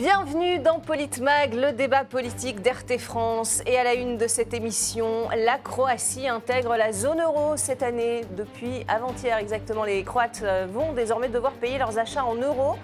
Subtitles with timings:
[0.00, 3.60] Bienvenue dans Politmag, le débat politique d'RT France.
[3.66, 8.22] Et à la une de cette émission, la Croatie intègre la zone euro cette année.
[8.34, 12.76] Depuis avant-hier exactement, les Croates euh, vont désormais devoir payer leurs achats en euros.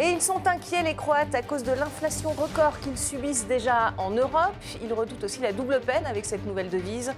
[0.00, 4.10] Et ils sont inquiets, les Croates, à cause de l'inflation record qu'ils subissent déjà en
[4.10, 4.54] Europe.
[4.82, 7.12] Ils redoutent aussi la double peine avec cette nouvelle devise.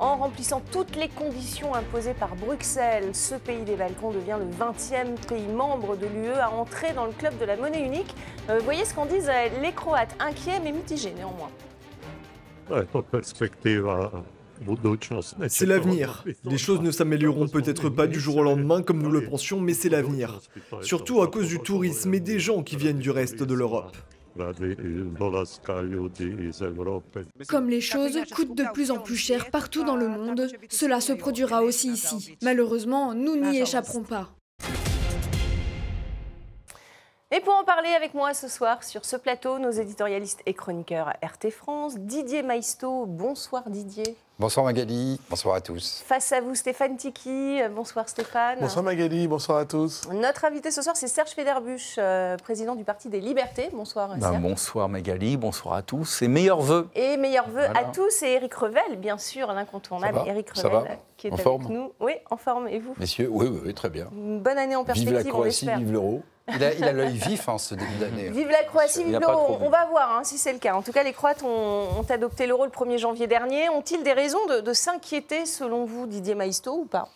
[0.00, 5.14] En remplissant toutes les conditions imposées par Bruxelles, ce pays des Balkans devient le 20e
[5.28, 8.14] pays membre de l'UE à entrer dans le club de la monnaie unique.
[8.50, 11.50] Euh, vous voyez ce qu'en disent euh, les Croates, inquiets mais mitigés néanmoins.
[15.48, 16.24] C'est l'avenir.
[16.44, 19.74] Les choses ne s'amélioreront peut-être pas du jour au lendemain comme nous le pensions, mais
[19.74, 20.40] c'est l'avenir.
[20.80, 23.96] Surtout à cause du tourisme et des gens qui viennent du reste de l'Europe.
[27.48, 31.12] Comme les choses coûtent de plus en plus cher partout dans le monde, cela se
[31.12, 32.36] produira aussi ici.
[32.42, 34.30] Malheureusement, nous n'y échapperons pas.
[37.30, 41.14] Et pour en parler avec moi ce soir sur ce plateau, nos éditorialistes et chroniqueurs
[41.20, 43.06] RT France, Didier Maisto.
[43.06, 44.16] Bonsoir Didier.
[44.40, 46.02] Bonsoir Magali, bonsoir à tous.
[46.04, 48.58] Face à vous Stéphane Tiki, bonsoir Stéphane.
[48.60, 50.08] Bonsoir Magali, bonsoir à tous.
[50.10, 53.70] Notre invité ce soir c'est Serge Federbusch, euh, président du Parti des Libertés.
[53.72, 54.42] Bonsoir ben, Serge.
[54.42, 56.88] bonsoir Magali, bonsoir à tous et meilleurs vœux.
[56.96, 61.30] Et meilleurs vœux à tous et Eric Revel, bien sûr, l'incontournable Eric Revel qui est
[61.30, 61.92] en avec forme nous.
[62.00, 62.66] Oui, en forme.
[62.66, 62.94] Et vous?
[62.98, 64.08] Messieurs, oui, oui, très bien.
[64.12, 66.22] Une bonne année en perspective, Vive la Croatie, vive l'euro.
[66.48, 68.28] Il a l'œil vif en hein, ce début d'année.
[68.28, 69.58] Vive la Croatie, vive l'euro.
[69.60, 70.74] On va voir hein, si c'est le cas.
[70.74, 73.70] En tout cas, les Croates ont, adopté l'euro le 1er janvier dernier.
[73.70, 77.08] Ont-ils des raisons de, s'inquiéter, selon vous, Didier Maisto, ou pas?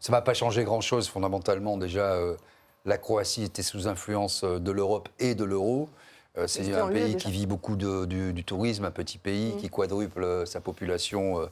[0.00, 1.76] Ça ne va pas changer grand-chose, fondamentalement.
[1.76, 2.36] Déjà, euh,
[2.84, 5.88] la Croatie était sous influence euh, de l'Europe et de l'euro.
[6.36, 9.56] Euh, c'est un pays qui vit beaucoup du, tourisme, un petit pays mm.
[9.58, 11.48] qui quadruple sa population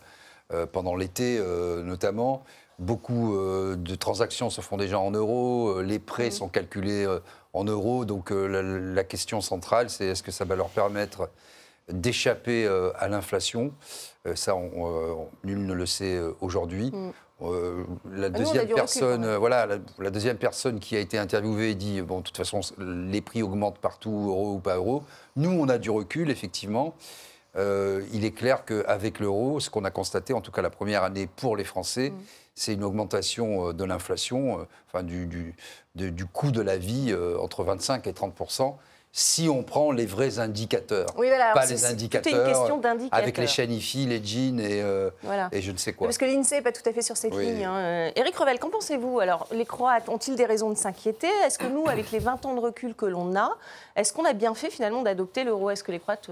[0.73, 1.41] pendant l'été,
[1.83, 2.45] notamment.
[2.79, 7.21] Beaucoup euh, de transactions se font déjà en euros, euh, les prêts sont calculés euh,
[7.53, 11.31] en euros, donc la, question centrale, c'est est-ce que ça va leur permettre
[11.89, 12.67] d'échapper
[12.99, 13.73] à l'inflation?
[14.35, 14.57] Ça,
[15.45, 16.91] nul ne le sait aujourd'hui.
[16.91, 17.85] Mm.
[18.13, 19.69] la deuxième personne, voilà,
[20.01, 23.79] la, deuxième personne qui a été interviewée dit bon, de toute façon, les prix augmentent
[23.79, 25.05] partout, euro ou pas euro.
[25.37, 26.97] Nous, on a du recul, effectivement.
[27.57, 31.29] il est clair qu'avec l'euro, ce qu'on a constaté, en tout cas la première année
[31.29, 32.15] pour les Français, mm
[32.55, 35.27] c'est une augmentation euh, de l'inflation, euh, enfin du,
[35.95, 38.75] du, coût de la vie euh, entre 25 et 30%
[39.17, 42.69] si on prend les vrais indicateurs, oui, pas les indicateurs
[43.13, 44.83] avec les chaînes IFI, les jeans et,
[45.53, 46.09] et, je ne sais quoi.
[46.09, 47.65] Parce que l'INSEE n'est pas tout à fait sur cette ligne.
[47.65, 48.11] Hein.
[48.17, 49.21] Éric Revel, qu'en pensez-vous?
[49.21, 51.29] Alors, les Croates ont-ils des raisons de s'inquiéter?
[51.47, 53.57] Est-ce que nous, avec les 20 ans de recul que l'on a,
[53.95, 55.71] est-ce qu'on a bien fait finalement d'adopter l'euro?
[55.71, 56.29] Est-ce que les Croates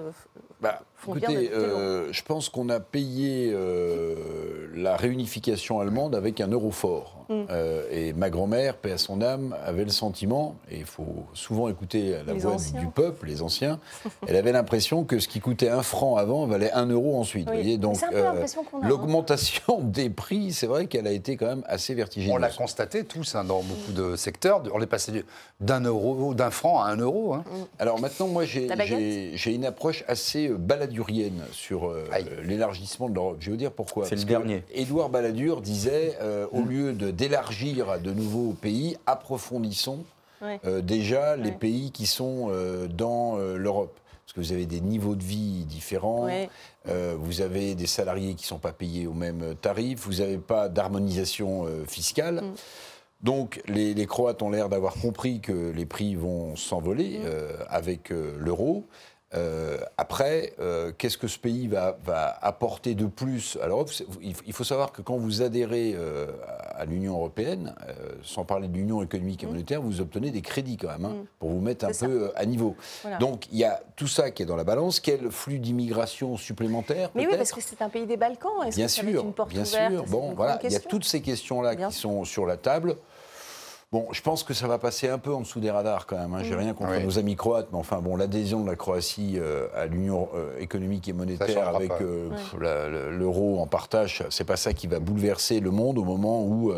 [0.62, 6.70] bah, écoutez, euh, je pense qu'on a payé euh, la réunification allemande avec un euro
[6.70, 7.21] fort.
[7.28, 7.42] Mm.
[7.50, 11.68] Euh, et ma grand-mère, paix à son âme, avait le sentiment, et il faut souvent
[11.68, 13.80] écouter la voix du peuple, les anciens,
[14.26, 17.46] elle avait l'impression que ce qui coûtait un franc avant valait un euro ensuite.
[17.46, 18.34] Voyez Donc hein.
[18.82, 22.34] l'augmentation des prix, c'est vrai qu'elle a été quand même assez vertigineuse.
[22.34, 24.62] On l'a constaté tous hein, dans beaucoup de secteurs.
[24.74, 25.24] On est passé
[25.60, 27.34] d'un euro, d'un franc à un euro.
[27.34, 27.44] Hein.
[27.46, 27.62] Mm.
[27.78, 32.04] Alors maintenant, moi, j'ai une approche assez baladurienne sur euh,
[32.44, 33.36] l'élargissement de l'Europe.
[33.40, 34.06] Je vais vous dire pourquoi.
[34.06, 34.64] C'est le dernier.
[34.74, 36.68] Édouard Balladur disait, euh, au mm.
[36.68, 40.04] lieu d'élargir à de nouveaux pays, approfondissons
[40.64, 42.50] euh, déjà les pays qui sont
[42.90, 43.96] dans l'Europe.
[44.24, 46.28] Parce que vous avez des niveaux de vie différents,
[46.86, 50.68] vous avez des salariés qui ne sont pas payés au même tarif, vous n'avez pas
[50.68, 52.42] d'harmonisation fiscale.
[52.42, 52.54] Mm.
[53.22, 57.22] Donc les, Croates ont l'air d'avoir compris que les prix vont s'envoler mm.
[57.24, 58.86] euh, avec euh, l'euro.
[59.34, 60.54] Euh, après,
[60.98, 61.96] qu'est-ce que ce pays va,
[62.40, 63.58] apporter de plus?
[63.62, 65.96] À l'Europe il, faut savoir que quand vous adhérez
[66.74, 67.74] à l'Union européenne,
[68.22, 69.50] sans parler de l'Union économique et mm.
[69.50, 71.26] monétaire, vous obtenez des crédits quand même, hein, mm.
[71.38, 72.76] pour vous mettre un peu à niveau.
[73.20, 75.00] Donc il y a tout ça qui est dans la balance.
[75.00, 78.68] Quel flux d'immigration supplémentaire Mais oui, parce que c'est un pays des Balkans.
[78.74, 80.04] Bien sûr, bien sûr.
[80.08, 82.96] Bon, voilà, il y a toutes ces questions-là qui sont sur la table.
[83.92, 86.32] Bon, je pense que ça va passer un peu en dessous des radars quand même.
[86.32, 86.42] Hein.
[86.42, 89.84] J'ai rien contre nos amis croates, mais enfin bon, l'adhésion de la Croatie euh, à
[89.84, 92.30] l'Union euh, économique et monétaire avec euh,
[93.10, 96.72] l'euro en partage, c'est pas ça qui va bouleverser le monde au moment où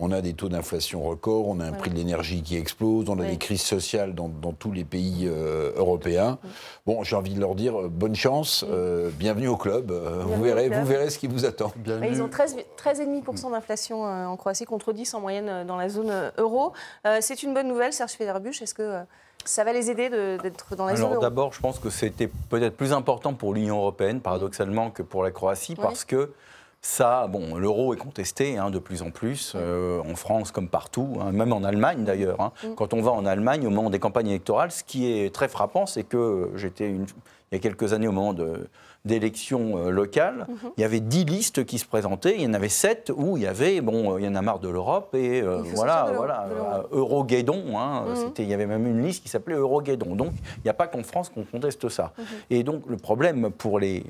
[0.00, 3.18] on a des taux d'inflation records, on a un prix de l'énergie qui explose, on
[3.20, 6.38] a des crises sociales dans, tous les pays euh, européens.
[6.86, 9.92] Bon, j'ai envie de leur dire euh, bonne chance, euh, bienvenue au club.
[9.92, 11.72] vous, verrez, vous verrez ce qui vous attend.
[11.86, 13.00] Ils ont 13,5% 13
[13.52, 16.72] d'inflation en Croatie contre 10 en moyenne dans la zone euro.
[17.20, 18.62] C'est une bonne nouvelle, Serge Federbusch.
[18.62, 19.00] Est-ce que
[19.44, 21.20] ça va les aider d'être dans la zone euro?
[21.20, 25.30] D'abord, je pense que c'était peut-être plus important pour l'Union européenne, paradoxalement, que pour la
[25.30, 26.32] Croatie, parce que
[26.82, 31.18] Ça, bon, l'euro est contesté hein, de plus en plus, euh, en France comme partout,
[31.20, 32.40] hein, même en Allemagne d'ailleurs.
[32.40, 32.52] Hein.
[32.64, 32.74] Mm.
[32.74, 35.84] Quand on va en Allemagne, au moment des campagnes électorales, ce qui est très frappant,
[35.84, 36.94] c'est que j'étais
[37.50, 38.32] il y a quelques années au moment
[39.04, 40.70] d'élections euh, locales, mhm.
[40.76, 43.42] il y avait dix listes qui se présentaient, il y en avait sept où il
[43.42, 46.46] y avait, bon, il y en a marre de l'Europe, et euh, voilà, voilà,
[46.92, 48.32] Euroguédon, hein, mhm.
[48.38, 50.14] il y avait même une liste qui s'appelait Euroguédon.
[50.14, 52.12] Donc, il n'y a pas qu'en France qu'on conteste ça.
[52.16, 52.24] Mhm.
[52.50, 54.04] Et donc, le problème pour les,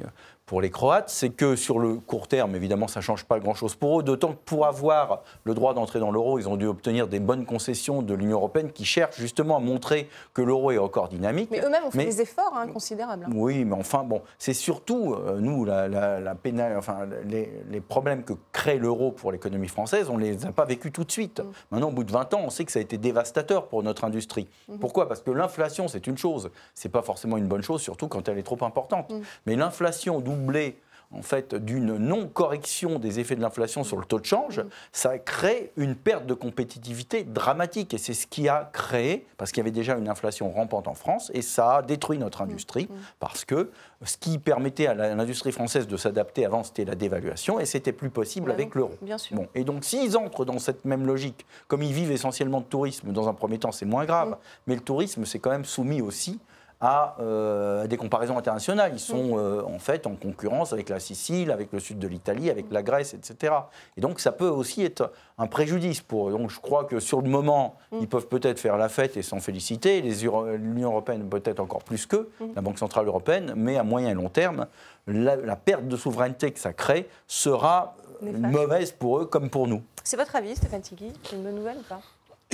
[0.50, 3.76] pour les Croates, c'est que sur le court terme, évidemment, ça ne change pas grand-chose
[3.76, 7.06] pour eux, d'autant que pour avoir le droit d'entrer dans l'euro, ils ont dû obtenir
[7.06, 11.08] des bonnes concessions de l'Union européenne qui cherche justement à montrer que l'euro est encore
[11.08, 11.50] dynamique.
[11.52, 13.28] Mais eux-mêmes ont fait des efforts hein, considérables.
[13.34, 16.36] Oui, mais enfin, bon, c'est surtout, euh, nous, la, la,
[16.76, 20.92] enfin, les, problèmes que crée l'euro pour l'économie française, on ne les a pas vécus
[20.92, 21.40] tout de suite.
[21.40, 21.50] Mm.
[21.70, 24.04] Maintenant, au bout de 20 ans, on sait que ça a été dévastateur pour notre
[24.04, 24.48] industrie.
[24.68, 24.78] Mm-hmm.
[24.78, 25.08] Pourquoi?
[25.08, 26.50] Parce que l'inflation, c'est une chose.
[26.74, 29.10] Ce n'est pas forcément une bonne chose, surtout quand elle est trop importante.
[29.10, 29.20] Mm.
[29.46, 30.78] Mais l'inflation doublée
[31.12, 34.62] en fait, d'une non-correction des effets de l'inflation sur le taux de change,
[34.92, 37.94] ça crée une perte de compétitivité dramatique.
[37.94, 40.94] Et c'est ce qui a créé, parce qu'il y avait déjà une inflation rampante en
[40.94, 42.94] France, et ça a détruit notre industrie, mm.
[43.18, 43.70] parce que
[44.04, 48.10] ce qui permettait à l'industrie française de s'adapter avant, c'était la dévaluation, et c'était plus
[48.10, 48.94] possible avec l'euro.
[49.32, 53.12] Bon, et donc, s'ils entrent dans cette même logique, comme ils vivent essentiellement de tourisme,
[53.12, 54.36] dans un premier temps, c'est moins grave, mm.
[54.68, 56.38] mais le tourisme, c'est quand même soumis aussi
[56.82, 58.92] euh, à, des comparaisons internationales.
[58.94, 62.48] Ils sont euh, en fait en concurrence avec la Sicile, avec le sud de l'Italie,
[62.48, 63.52] avec la Grèce, etc.
[63.98, 66.32] Et donc ça peut aussi être un préjudice pour eux.
[66.32, 67.98] Donc je crois que sur le moment, mm.
[68.00, 70.00] ils peuvent peut-être faire la fête et s'en féliciter.
[70.00, 72.46] L'Union européenne peut-être encore plus qu'eux, mm.
[72.56, 74.66] la Banque centrale européenne, mais à moyen et long terme,
[75.06, 79.82] la, perte de souveraineté que ça crée sera mauvaise pour eux comme pour nous.
[80.02, 81.12] C'est votre avis, Stéphane Tigui?
[81.24, 82.00] C'est une bonne nouvelle ou pas?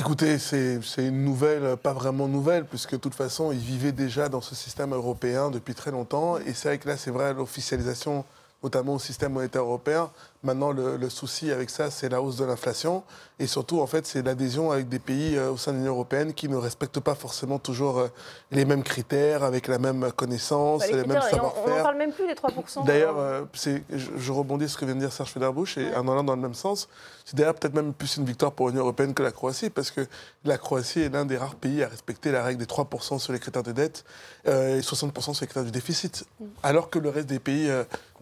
[0.06, 4.41] Écoutez, c'est une nouvelle, pas vraiment nouvelle, puisque de toute façon, ils vivaient déjà dans
[4.41, 6.38] ce système européen depuis très longtemps.
[6.38, 8.25] Et c'est vrai que là, c'est vrai, l'officialisation,
[8.62, 10.12] notamment au système monétaire européen,
[10.46, 13.02] Maintenant, le, souci avec ça, c'est la hausse de l'inflation.
[13.40, 16.32] Et surtout, en fait, c'est l'adhésion avec des pays euh, au sein de l'Union européenne
[16.34, 18.08] qui ne respectent pas forcément toujours euh,
[18.52, 21.64] les mêmes critères, avec la même connaissance, bah, les, mêmes savoir-faire.
[21.66, 22.87] On n'en parle même plus des 3%.
[22.87, 23.78] D'ailleurs, euh, je,
[24.16, 26.40] je, rebondis sur ce que vient de dire Serge Federbush, et en allant dans le
[26.40, 26.88] même sens,
[27.25, 30.06] c'est d'ailleurs peut-être même plus une victoire pour l'Union européenne que la Croatie, parce que
[30.44, 33.40] la Croatie est l'un des rares pays à respecter la règle des 3% sur les
[33.40, 34.04] critères de dette
[34.46, 36.25] et 60% sur les critères du déficit.
[36.38, 36.44] Mm.
[36.62, 37.69] Alors que le reste des pays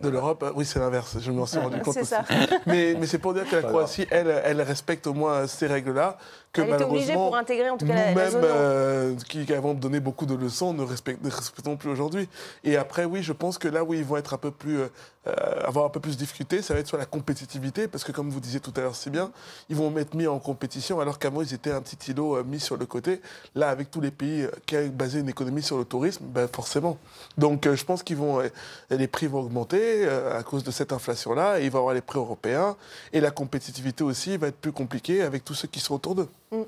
[0.00, 2.13] de l'Europe, oui, c'est l'inverse, je m'en suis rendu compte aussi.
[2.66, 6.18] mais, mais c'est pour dire que la Croatie, elle, elle respecte au moins ces règles-là
[6.54, 10.00] que Elle était obligée pour intégrer en tout cas la, zone euh, qui avons donné
[10.00, 12.28] beaucoup de leçons, ne, respectons plus aujourd'hui.
[12.62, 14.88] Et après, oui, je pense que là où ils vont être un peu plus, euh,
[15.26, 18.30] avoir un peu plus de difficultés, ça va être sur la compétitivité, parce que comme
[18.30, 19.30] vous disiez tout à l'heure si bien,
[19.68, 22.76] ils vont être mis en compétition, alors qu'avant ils étaient un petit îlot mis sur
[22.76, 23.20] le côté.
[23.54, 26.98] Là, avec tous les pays qui ont basé une économie sur le tourisme, ben forcément.
[27.38, 28.42] Donc, je pense qu'ils vont,
[28.90, 32.02] les prix vont augmenter à cause de cette inflation-là, et il va y avoir les
[32.02, 32.76] prix européens,
[33.12, 36.28] et la compétitivité aussi va être plus compliquée avec tous ceux qui sont autour d'eux.
[36.52, 36.62] Mm.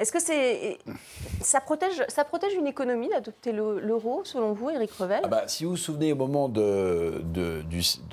[0.00, 0.78] Est-ce que c'est
[1.42, 5.20] ça protège, ça protège une économie d'adopter l'euro, selon vous, Éric Revel?
[5.24, 7.62] Ah bah, Si vous vous souvenez, au moment de, de,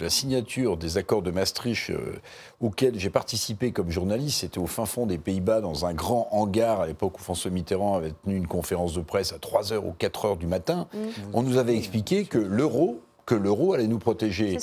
[0.01, 2.17] la signature des accords de Maastricht, euh,
[2.59, 6.81] auxquels j'ai participé comme journaliste, c'était au fin fond des Pays-Bas, dans un grand hangar,
[6.81, 10.37] à l'époque où François Mitterrand avait tenu une conférence de presse à 3h ou 4h
[10.37, 10.97] du matin, mm.
[11.33, 14.57] on nous avait expliqué que l'euro que l'euro allait nous protéger,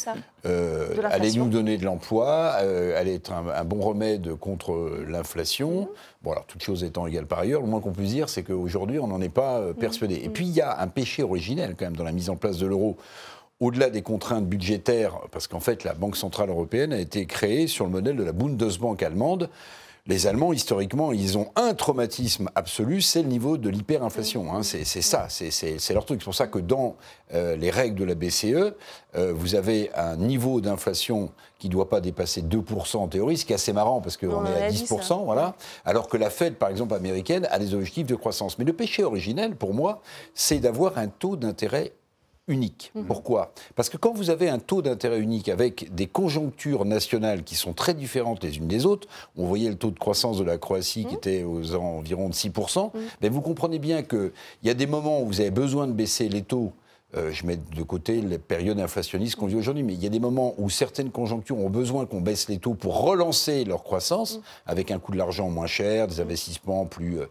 [0.47, 5.83] euh, allait nous donner de l'emploi, euh, allait être un, bon remède contre l'inflation.
[5.83, 5.87] Mhm.
[6.23, 8.99] Bon, alors, toutes choses étant égales par ailleurs, le moins qu'on puisse dire, c'est qu'aujourd'hui,
[8.99, 10.15] on n'en est pas euh, persuadé.
[10.15, 10.33] Et mhm.
[10.33, 12.67] puis, il y a un péché originel, quand même, dans la mise en place de
[12.67, 12.97] l'euro.
[13.61, 17.85] Au-delà des contraintes budgétaires, parce qu'en fait, la Banque Centrale Européenne a été créée sur
[17.85, 19.51] le modèle de la Bundesbank allemande,
[20.07, 24.55] les Allemands, historiquement, ils ont un traumatisme absolu, c'est le niveau de l'hyperinflation.
[24.55, 24.63] Hein.
[24.63, 26.21] C'est ça, c'est leur truc.
[26.21, 26.97] C'est pour ça que dans
[27.33, 28.75] euh, les règles de la BCE,
[29.17, 33.47] euh, vous avez un niveau d'inflation qui ne doit pas dépasser 2% en théorie, ce
[33.47, 35.55] qui est assez marrant parce qu'on est à 10%, voilà.
[35.87, 38.59] Alors que la Fed, par exemple, américaine, a des objectifs de croissance.
[38.59, 40.03] Mais le péché originel, pour moi,
[40.35, 41.95] c'est d'avoir un taux d'intérêt
[42.49, 42.93] unique.
[42.95, 43.05] Mhm.
[43.07, 43.53] Pourquoi?
[43.75, 47.73] Parce que quand vous avez un taux d'intérêt unique avec des conjonctures nationales qui sont
[47.73, 51.05] très différentes les unes des autres, on voyait le taux de croissance de la Croatie
[51.05, 51.19] qui mhm.
[51.19, 53.07] était aux environs de 6%, mais mhm.
[53.21, 54.33] ben, vous comprenez bien qu'il
[54.63, 56.73] y a des moments où vous avez besoin de baisser les taux
[57.17, 60.11] euh, je mets de côté les périodes inflationnistes qu'on vit aujourd'hui, mais il y a
[60.11, 64.41] des moments où certaines conjonctures ont besoin qu'on baisse les taux pour relancer leur croissance,
[64.67, 67.27] avec un coût de l'argent moins cher, des investissements plus, euh,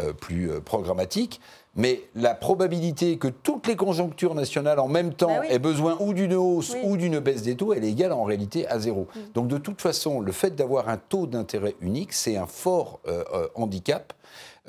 [0.00, 1.40] euh, plus programmatiques.
[1.76, 6.12] Mais la probabilité que toutes les conjonctures nationales en même temps bah aient besoin ou
[6.12, 9.06] d'une hausse ou d'une baisse des taux, elle est égale en réalité à zéro.
[9.14, 9.20] Mm.
[9.34, 13.22] Donc de toute façon, le fait d'avoir un taux d'intérêt unique, c'est un fort euh,
[13.32, 14.12] euh, handicap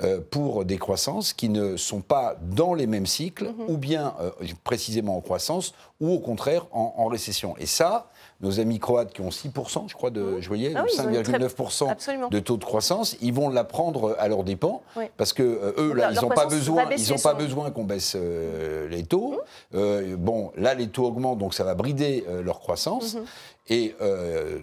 [0.02, 3.72] euh, pour des croissances qui ne sont pas dans les mêmes cycles, mm-hmm.
[3.72, 4.14] ou bien
[4.62, 7.56] précisément en croissance, ou au contraire en, en récession.
[7.58, 8.08] Et ça,
[8.40, 10.40] nos amis croates qui ont 6%, je crois, de, mmh.
[10.40, 14.82] je voyais, 5,9% ah de taux de croissance, ils vont la prendre à leurs dépens,
[15.16, 18.16] parce que euh, eux, là, ils n'ont pas besoin, ils ont pas besoin qu'on baisse
[18.16, 19.40] euh, les taux.
[19.72, 20.14] Mmh.
[20.16, 23.14] bon, là, les taux augmentent, donc ça va brider leur croissance.
[23.14, 23.20] Mmh.
[23.68, 23.94] Et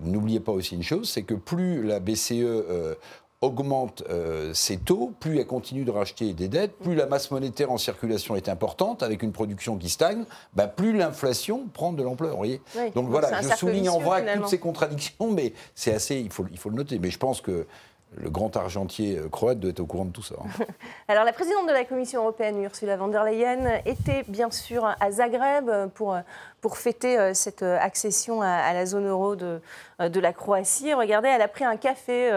[0.01, 2.43] n'oubliez pas aussi une chose, c'est que plus la BCE
[3.41, 7.71] augmente euh, ses taux, plus elle continue de racheter des dettes, plus la masse monétaire
[7.71, 12.35] en circulation est importante, avec une production qui stagne, bah, plus l'inflation prend de l'ampleur.
[12.35, 12.61] voyez
[12.95, 16.57] Donc voilà, je souligne en vrai toutes ces contradictions, mais c'est assez, il faut, il
[16.57, 16.97] faut le noter.
[16.97, 17.67] Mais je pense que
[18.15, 20.35] le grand argentier euh, croate doit être au courant de tout ça.
[20.39, 20.63] Hein.
[21.07, 25.11] Alors la présidente de la Commission européenne, Ursula von der Leyen, était bien sûr à
[25.11, 26.17] Zagreb pour
[26.61, 29.61] pour fêter euh, cette euh, accession à, la zone euro de,
[30.01, 30.93] euh, de, la Croatie.
[30.93, 32.31] Regardez, elle a pris un café,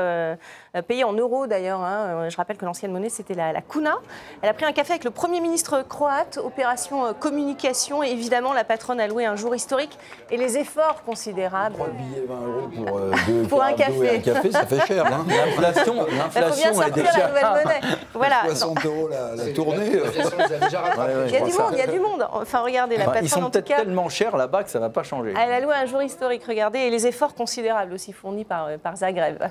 [0.87, 1.81] payé en euros d'ailleurs.
[1.81, 2.29] Hein.
[2.29, 3.97] Je rappelle que l'ancienne monnaie, c'était la, la, kuna.
[4.43, 8.03] Elle a pris un café avec le Premier ministre croate, opération communication.
[8.03, 9.99] Et évidemment, la patronne a loué un jour historique
[10.31, 11.77] et les efforts considérables.
[11.77, 14.17] 3 billets 20 euros pour, pour un, café.
[14.17, 14.53] un café.
[14.53, 15.07] ça fait cher.
[15.07, 15.27] Hein.
[15.61, 17.19] L'inflation, l'inflation, elle est déjà...
[17.19, 17.81] la nouvelle monnaie.
[18.15, 18.43] Voilà.
[18.47, 19.93] 60 euros la, tournée.
[19.93, 22.27] il y a du monde, il y a du monde.
[22.33, 25.03] Enfin, regardez, la patronne, Ils sont peut-être tellement cher là-bas que ça ne va pas
[25.03, 25.31] changer.
[25.31, 28.79] Elle a loué un jour historique, regardez, et les efforts considérables aussi fournis par, euh,
[28.79, 29.43] par Zagreb.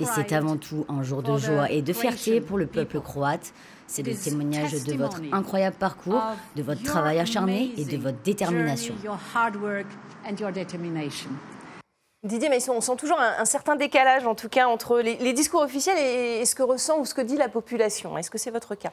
[0.00, 3.52] Et c'est avant tout un jour de joie et de fierté pour le peuple croate.
[3.86, 6.22] C'est le témoignage de votre incroyable parcours,
[6.56, 8.94] de votre travail acharné et de votre détermination.
[12.22, 15.60] Didier, mais on sent toujours un, certain décalage, en tout cas, entre les, les discours
[15.60, 18.16] officiels et, et ce que ressent ou ce que dit la population.
[18.16, 18.92] Est-ce que c'est votre cas?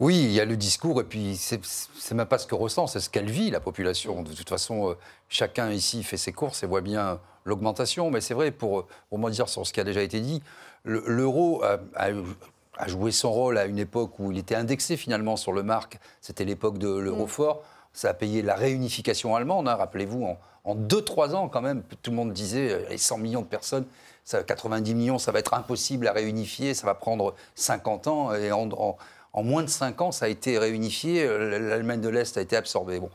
[0.00, 3.00] Oui, il y a le discours, et puis c'est même pas ce que ressent, c'est
[3.00, 4.22] ce qu'elle vit, la population.
[4.22, 4.94] De toute façon, euh,
[5.28, 8.10] chacun ici fait ses courses et voit bien l'augmentation.
[8.10, 8.86] Mais c'est vrai, pour,
[9.30, 10.42] dire sur ce qui a déjà été dit,
[10.84, 15.62] l'euro a, joué son rôle à une époque où il était indexé finalement sur le
[15.62, 15.98] marque.
[16.22, 17.28] C'était l'époque de l'euro mm.
[17.28, 17.62] fort.
[17.92, 20.24] Ça a payé la réunification allemande, hein, rappelez-vous,
[20.64, 21.82] en, 2-3 ans quand même.
[22.02, 23.84] Tout le monde disait, euh, les 100 millions de personnes,
[24.24, 28.34] ça, 90 millions, ça va être impossible à réunifier, ça va prendre 50 ans.
[28.34, 28.96] Et en, en
[29.32, 32.56] en moins de 5 ans, ça a été réunifié, euh, l'Allemagne de l'Est a été
[32.56, 32.98] absorbée.
[33.00, 33.10] Bon.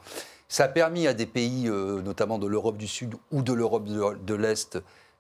[0.48, 3.86] Ça a permis à des pays, euh, notamment de l'Europe du Sud ou de l'Europe
[3.86, 4.78] de, l'Est,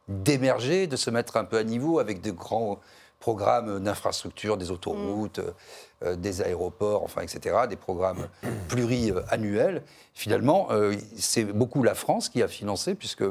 [0.07, 2.79] d'émerger, de se mettre un peu à niveau avec de grands
[3.19, 5.41] programmes d'infrastructures, des autoroutes,
[6.03, 8.27] euh, des aéroports, enfin, etc., des programmes
[8.69, 9.83] pluriannuels.
[10.13, 10.69] Finalement,
[11.17, 13.23] c'est beaucoup la France qui a financé, puisque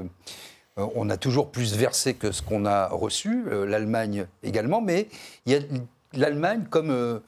[0.77, 5.09] on a toujours plus versé que ce qu'on a reçu, l'Allemagne également, mais
[5.47, 5.61] il y a
[6.19, 7.21] l'Allemagne, comme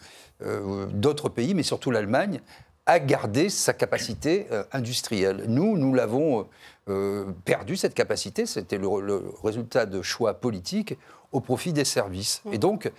[0.43, 2.41] euh, d'autres pays, mais surtout l'Allemagne,
[2.85, 5.45] a gardé sa capacité euh, industrielle.
[5.49, 6.47] Nous, nous l'avons
[6.91, 8.45] euh, perdu, cette capacité.
[8.45, 10.99] C'était le, résultat de choix politiques
[11.33, 12.43] au profit des services.
[12.45, 12.53] Mmh.
[12.53, 12.93] Et donc,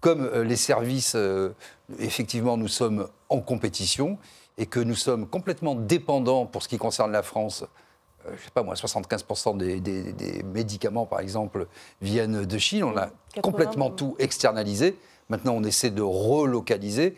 [0.00, 1.16] comme les services,
[2.00, 4.18] effectivement, nous sommes en compétition
[4.58, 7.64] et que nous sommes complètement dépendants pour ce qui concerne la France
[8.26, 11.66] je ne sais pas moi, 75% des, des, médicaments, par exemple,
[12.00, 12.84] viennent de Chine.
[12.84, 13.10] On a
[13.42, 14.96] complètement tout externalisé.
[15.32, 17.16] Maintenant, on essaie de relocaliser,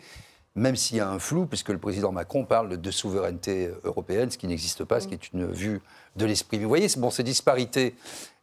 [0.55, 4.37] même s'il y a un flou, puisque le président Macron parle de souveraineté européenne, ce
[4.37, 5.81] qui n'existe pas, ce qui est une vue
[6.15, 6.57] de l'esprit.
[6.59, 7.93] vous voyez, bon, ces disparités,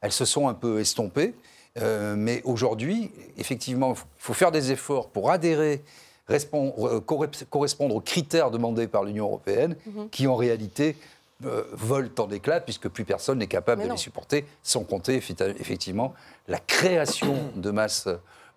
[0.02, 1.34] elles se sont un peu estompées.
[1.80, 5.82] Euh, mais aujourd'hui, effectivement, il faut faire des efforts pour adhérer,
[6.30, 7.00] euh,
[7.48, 10.10] correspondre aux critères demandés par l'Union européenne, mhm.
[10.10, 10.96] qui en réalité
[11.46, 16.12] euh, volent en éclats, puisque plus personne n'est capable de les supporter, sans compter effectivement
[16.46, 18.06] la création de masse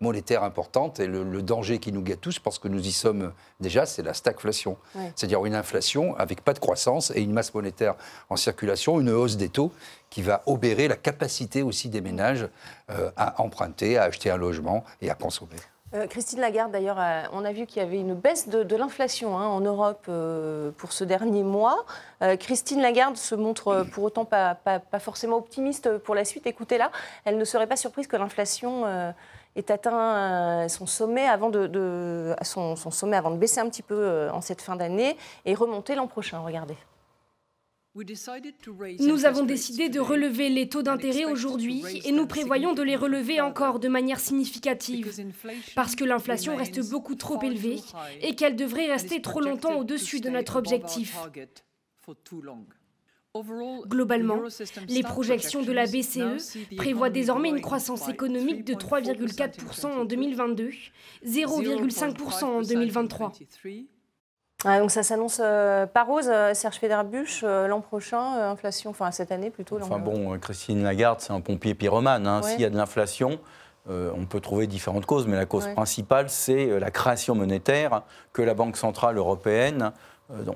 [0.02, 3.86] monétaire importante et le, danger qui nous guette tous, parce que nous y sommes déjà,
[3.86, 4.78] c'est la stagflation.
[5.16, 7.96] C'est-à-dire une inflation avec pas de croissance et une masse monétaire
[8.30, 9.72] en circulation, une hausse des taux
[10.10, 12.48] qui va obérer la capacité aussi des ménages
[12.90, 15.58] euh, à emprunter, à acheter un logement et à consommer.
[15.94, 16.98] Euh, Christine Lagarde, d'ailleurs,
[17.32, 20.92] on a vu qu'il y avait une baisse de, l'inflation hein, en Europe euh, pour
[20.92, 21.86] ce dernier mois.
[22.40, 26.48] Christine Lagarde se montre pour autant pas, pas, forcément optimiste pour la suite.
[26.48, 26.92] Écoutez-la,
[27.24, 29.14] elle ne serait pas surprise que l'inflation
[29.56, 33.96] est atteint euh, son sommet avant de, son, sommet avant de baisser un petit peu
[33.96, 36.40] euh, en cette fin d'année et remonter l'an prochain.
[36.40, 36.76] Regardez.
[39.00, 43.40] Nous avons décidé de relever les taux d'intérêt aujourd'hui et nous prévoyons de les relever
[43.40, 45.10] encore de manière significative
[45.76, 47.80] parce que l'inflation reste beaucoup trop élevée
[48.22, 51.18] et qu'elle devrait rester trop longtemps au-dessus de notre objectif.
[53.88, 54.39] Globalement,
[54.88, 60.70] les projections de la BCE prévoient désormais une croissance économique de 3,4% en 2022,
[61.25, 63.34] 0,5% en 2023.
[64.63, 69.32] donc ça s'annonce euh, pas rose, euh, Serge Federbusch, euh, l'an prochain, inflation, enfin cette
[69.34, 69.80] année plutôt.
[69.82, 72.27] Enfin bon, Christine Lagarde, c'est un pompier pyromane.
[72.27, 72.42] Hein.
[72.42, 73.39] S'il y a de l'inflation,
[73.88, 78.54] on peut trouver différentes causes, mais la cause principale, c'est la création monétaire que la
[78.54, 79.92] Banque centrale européenne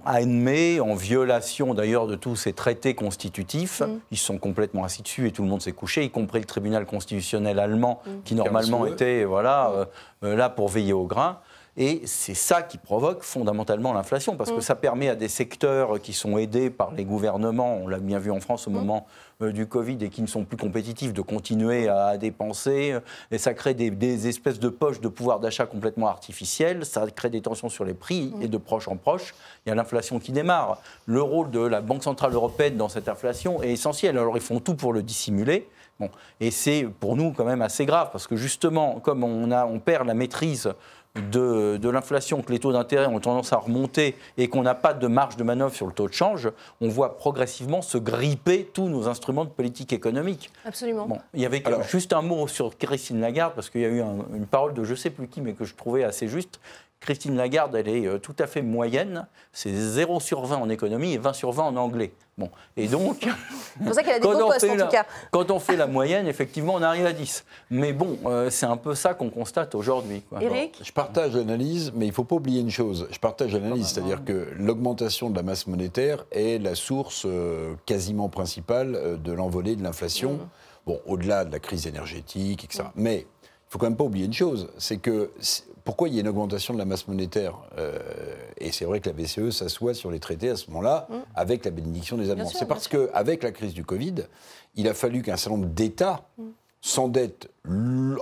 [0.05, 3.99] admet, en violation d'ailleurs de tous ces traités constitutifs, mm.
[4.11, 6.85] ils sont complètement assis dessus et tout le monde s'est couché, y compris le tribunal
[6.85, 8.09] constitutionnel allemand, mm.
[8.25, 9.87] qui normalement était voilà,
[10.21, 11.39] là pour veiller au grain.
[11.77, 14.61] Et c'est ça qui provoque fondamentalement l'inflation, parce que mm.
[14.61, 18.31] ça permet à des secteurs qui sont aidés par les gouvernements, on l'a bien vu
[18.31, 18.73] en France au mm.
[18.73, 19.07] moment
[19.41, 22.97] euh, du Covid, et qui ne sont plus compétitifs, de continuer à dépenser.
[23.31, 27.41] Et ça crée des, espèces de poches de pouvoir d'achat complètement artificielles, ça crée des
[27.41, 28.41] tensions sur les prix, mm.
[28.41, 29.33] et de proche en proche,
[29.65, 30.81] il y a l'inflation qui démarre.
[31.05, 34.17] Le rôle de la Banque Centrale Européenne dans cette inflation est essentiel.
[34.17, 35.67] Alors ils font tout pour le dissimuler.
[35.99, 36.09] Bon.
[36.39, 39.79] Et c'est pour nous quand même assez grave, parce que justement, comme on, a, on
[39.79, 40.73] perd la maîtrise
[41.21, 45.07] de, l'inflation, que les taux d'intérêt ont tendance à remonter et qu'on n'a pas de
[45.07, 46.49] marge de manœuvre sur le taux de change,
[46.81, 50.51] on voit progressivement se gripper tous nos instruments de politique économique.
[50.65, 51.07] Absolument.
[51.07, 54.01] Bon, il y avait juste un mot sur Christine Lagarde, parce qu'il y a eu
[54.01, 56.59] une parole de je sais plus qui, mais que je trouvais assez juste.
[56.99, 59.25] Christine Lagarde, elle est euh, tout à fait moyenne.
[59.53, 62.11] C'est 0 sur 20 en économie et 20 sur 20 en anglais.
[62.37, 62.49] Bon.
[62.75, 63.27] Et donc.
[63.77, 65.05] C'est pour ça qu'elle a des beaux postes, en tout cas.
[65.31, 67.45] Quand on fait la moyenne, effectivement, on arrive à 10.
[67.71, 70.23] Mais bon, euh, c'est un peu ça qu'on constate aujourd'hui.
[70.41, 73.07] Eric Je partage l'analyse, mais il ne faut pas oublier une chose.
[73.11, 78.27] Je partage l'analyse, c'est-à-dire que l'augmentation de la masse monétaire est la source euh, quasiment
[78.27, 80.33] principale de l'envolée de l'inflation.
[80.33, 80.49] Mmh.
[80.85, 82.83] Bon, au-delà de la crise énergétique, etc.
[82.83, 83.01] Mmh.
[83.01, 83.25] Mais
[83.69, 85.31] il faut quand même pas oublier une chose, c'est que
[85.89, 87.97] pourquoi il y a une augmentation de la masse monétaire euh,
[88.59, 91.15] Et c'est vrai que la BCE s'assoit sur les traités à ce moment-là, mm.
[91.33, 92.45] avec la bénédiction des Allemands.
[92.45, 94.13] C'est parce qu'avec la crise du Covid,
[94.75, 96.43] il a fallu qu'un certain nombre d'États mm.
[96.79, 97.49] s'endettent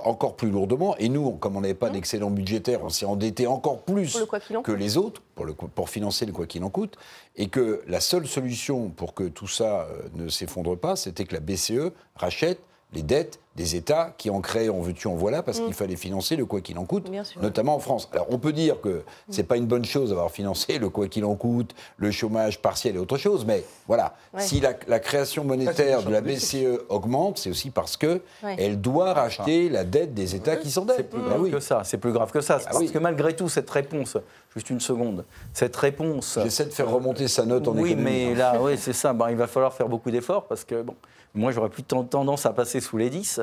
[0.02, 0.96] encore plus lourdement.
[0.96, 1.92] Et nous, comme on n'avait pas mm.
[1.92, 4.16] d'excédent budgétaire, on s'est endetté encore plus
[4.64, 6.96] que les autres pour, le, pour financer le quoi qu'il en coûte.
[7.36, 11.34] Et que la seule solution pour que tout ça euh, ne s'effondre pas, c'était que
[11.34, 12.60] la BCE rachète
[12.94, 15.74] les dettes des États qui en créent, en veux-tu, en voilà, parce qu'il mm.
[15.74, 17.10] fallait financer le quoi qu'il en coûte,
[17.42, 18.08] notamment en France.
[18.12, 21.24] Alors on peut dire que c'est pas une bonne chose d'avoir financé le quoi qu'il
[21.24, 26.10] en coûte, le chômage partiel et autre chose, mais voilà, si la, création monétaire de
[26.10, 30.70] la BCE augmente, c'est aussi parce que elle doit racheter la dette des États qui
[30.70, 30.96] s'endettent.
[30.96, 31.82] C'est plus grave que ça.
[31.84, 32.60] C'est plus grave que ça.
[32.64, 34.16] Ah parce que malgré tout, cette réponse,
[34.54, 36.38] juste une seconde, cette réponse.
[36.42, 38.10] J'essaie de faire remonter sa note en oui, économie.
[38.10, 39.12] Oui, mais là, oui, c'est ça.
[39.12, 40.94] Ben, il va falloir faire beaucoup d'efforts parce que bon.
[41.34, 43.40] Moi, j'aurais plus tendance à passer sous les 10.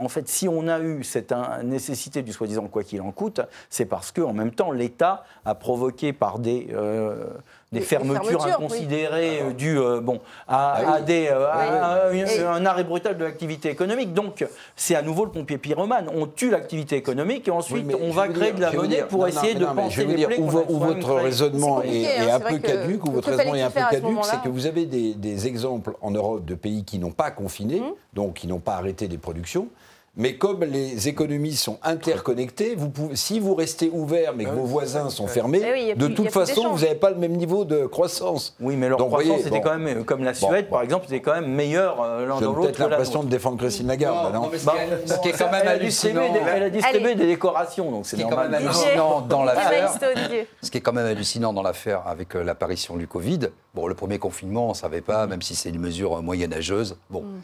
[0.00, 3.84] En fait, si on a eu cette nécessité du soi-disant quoi qu'il en coûte, c'est
[3.84, 7.26] parce qu'en même temps, l'État a provoqué par des, euh,
[7.72, 13.68] des, fermetures, inconsidérées euh, dues euh, bon, à, ah des, un arrêt brutal de l'activité
[13.68, 14.14] économique.
[14.14, 16.08] Donc, c'est à nouveau le pompier pyromane.
[16.14, 19.64] On tue l'activité économique et ensuite, on va créer de la monnaie pour essayer de
[19.64, 20.38] penser les plaies.
[20.38, 24.24] Où, votre raisonnement est, hein, un peu caduque, ou votre raisonnement est un peu caduque,
[24.24, 27.80] c'est que vous avez des, des exemples en Europe de pays qui n'ont pas confiné,
[27.80, 27.92] mmh.
[28.14, 29.68] donc qui n'ont pas arrêté les productions.
[30.16, 34.64] Mais comme les économies sont interconnectées, vous pouvez, si vous restez ouvert mais que vos
[34.64, 38.56] voisins sont fermés, eh de toute façon, vous n'avez pas le même niveau de croissance.
[38.60, 41.50] Oui, mais leur croissance était quand même, comme la Suède par exemple, c'était quand même
[41.50, 42.62] meilleur euh, l'un dans l'autre.
[42.62, 44.34] peut-être l'impression de défendre Christine Lagarde.
[44.34, 46.22] Non, ce, qui est, quand même hallucinant.
[46.54, 48.54] Elle a distribué des décorations, donc c'est normal.
[48.54, 49.92] hallucinant dans l'affaire.
[50.62, 53.50] Ce qui est quand même hallucinant dans l'affaire avec euh, l'apparition du Covid.
[53.74, 56.96] Bon, le premier confinement, on ne savait pas, même si c'est une mesure euh, moyenâgeuse.
[57.10, 57.40] Bon, mm.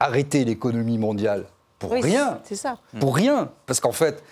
[0.00, 1.44] arrêter l'économie mondiale
[1.88, 2.40] pour rien.
[2.44, 2.78] C'est ça.
[3.00, 3.50] Pour rien.
[3.66, 4.22] Parce qu'en fait,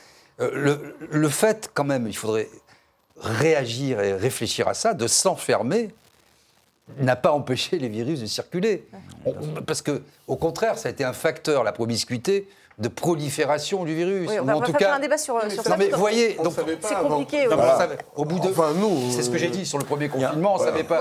[0.41, 2.49] euh, le, fait, quand même, il faudrait
[3.21, 5.95] réagir et réfléchir à ça, de s'enfermer,
[6.99, 8.87] n'a pas empêché les virus de circuler.
[9.67, 14.29] parce que, au contraire, ça a été un facteur, la promiscuité, de prolifération du virus.
[14.29, 15.77] Oui, on va, en tout cas, faire un débat sur, sur ça.
[15.77, 17.47] Mais voyez, donc c'est compliqué.
[18.17, 20.59] au bout de, enfin, nous, c'est ce que j'ai dit sur le premier confinement, on
[20.59, 21.01] ne savait pas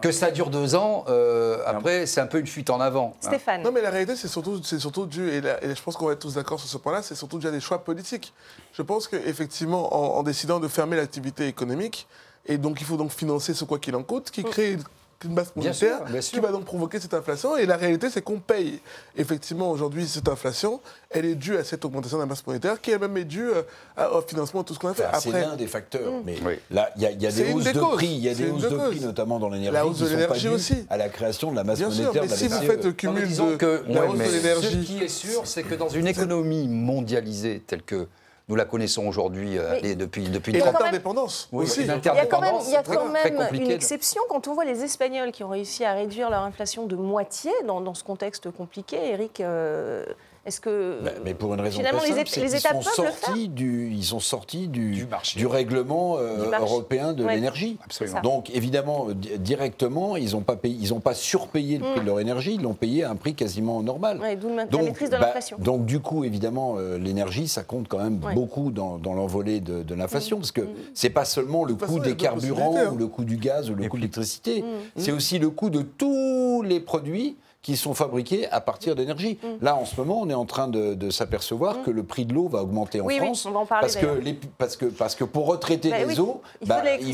[0.00, 1.04] que ça dure deux ans.
[1.08, 3.14] Euh, après, c'est un peu une fuite en avant.
[3.20, 3.62] Stéphane.
[3.62, 6.20] Non, mais la réalité, c'est surtout, c'est surtout dû, et, je pense qu'on va être
[6.20, 8.32] tous d'accord sur ce point-là, c'est surtout dû à des choix politiques.
[8.72, 12.06] Je pense qu'effectivement, en, en décidant de fermer l'activité économique,
[12.46, 14.76] et donc il faut donc financer ce quoi qu'il en coûte, qui crée
[15.24, 17.56] une masse monétaire qui va donc provoquer cette inflation.
[17.56, 18.80] Et la réalité, c'est qu'on paye
[19.16, 20.80] effectivement aujourd'hui cette inflation.
[21.10, 24.08] Elle est due à cette augmentation de la masse monétaire qui elle-même est due euh,
[24.12, 25.04] au financement de tout ce qu'on a fait.
[25.20, 26.12] C'est l'un des facteurs.
[26.12, 26.22] Mm.
[26.24, 26.36] Mais
[26.70, 28.06] là, il y a, y a des hausses de prix.
[28.06, 29.72] Il y a des hausses de prix, notamment dans l'énergie.
[29.74, 30.86] La hausse de l'énergie aussi.
[30.88, 32.12] À la création de la masse Bien monétaire.
[32.12, 34.82] Sûr, mais si vous faites le cumul de la hausse de l'énergie.
[34.82, 38.06] Ce qui est sûr, c'est que dans une économie mondialisée telle que
[38.50, 41.82] nous la connaissons aujourd'hui euh, depuis, depuis Et l'interdépendance aussi.
[41.82, 44.64] Il y a quand même, il y a quand même une exception quand on voit
[44.64, 48.96] les Espagnols qui ont réussi à réduire leur inflation de moitié dans, ce contexte compliqué.
[49.12, 50.04] Eric, euh,
[50.46, 53.90] Est-ce que mais pour une raison finalement les, simple, les États ils sont sortis du,
[53.92, 57.78] ils sont sortis du, du, règlement euh, européen de l'énergie.
[58.22, 62.06] Donc évidemment directement, ils n'ont pas payé, ils ont pas surpayé le prix de mm.
[62.06, 64.18] leur énergie, ils l'ont payé à un prix quasiment normal.
[64.40, 65.58] D'où la maîtrise de bah, l'inflation.
[65.58, 69.82] donc du coup évidemment euh, l'énergie ça compte quand même beaucoup dans, dans l'envolée de,
[69.82, 70.40] de l'inflation mm.
[70.40, 70.74] parce que mm.
[70.94, 73.98] c'est pas seulement le coût des carburants ou le coût du gaz ou le coût
[73.98, 74.64] de l'électricité,
[74.96, 79.38] c'est aussi le coût de tous les produits qui sont fabriqués à partir d'énergie.
[79.42, 79.64] Mm.
[79.64, 81.82] Là, en ce moment, on est en train de, s'apercevoir mm.
[81.82, 83.44] que le prix de l'eau va augmenter en France.
[83.44, 86.04] Oui, on va en parler parce, que les, parce, que, parce que pour retraiter bah
[86.04, 86.66] les eaux, il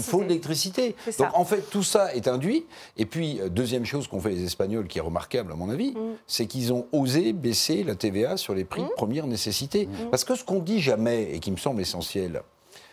[0.03, 0.95] faut de bah, l'électricité.
[1.19, 2.67] Donc en fait, tout ça est induit.
[2.97, 5.93] Et puis, euh, deuxième chose qu'ont fait les Espagnols, qui est remarquable à mon avis,
[5.93, 6.17] mm.
[6.27, 9.89] c'est qu'ils ont osé baisser la TVA sur les prix de première nécessité.
[10.11, 12.43] Parce que ce qu'on dit jamais, et qui me semble essentiel,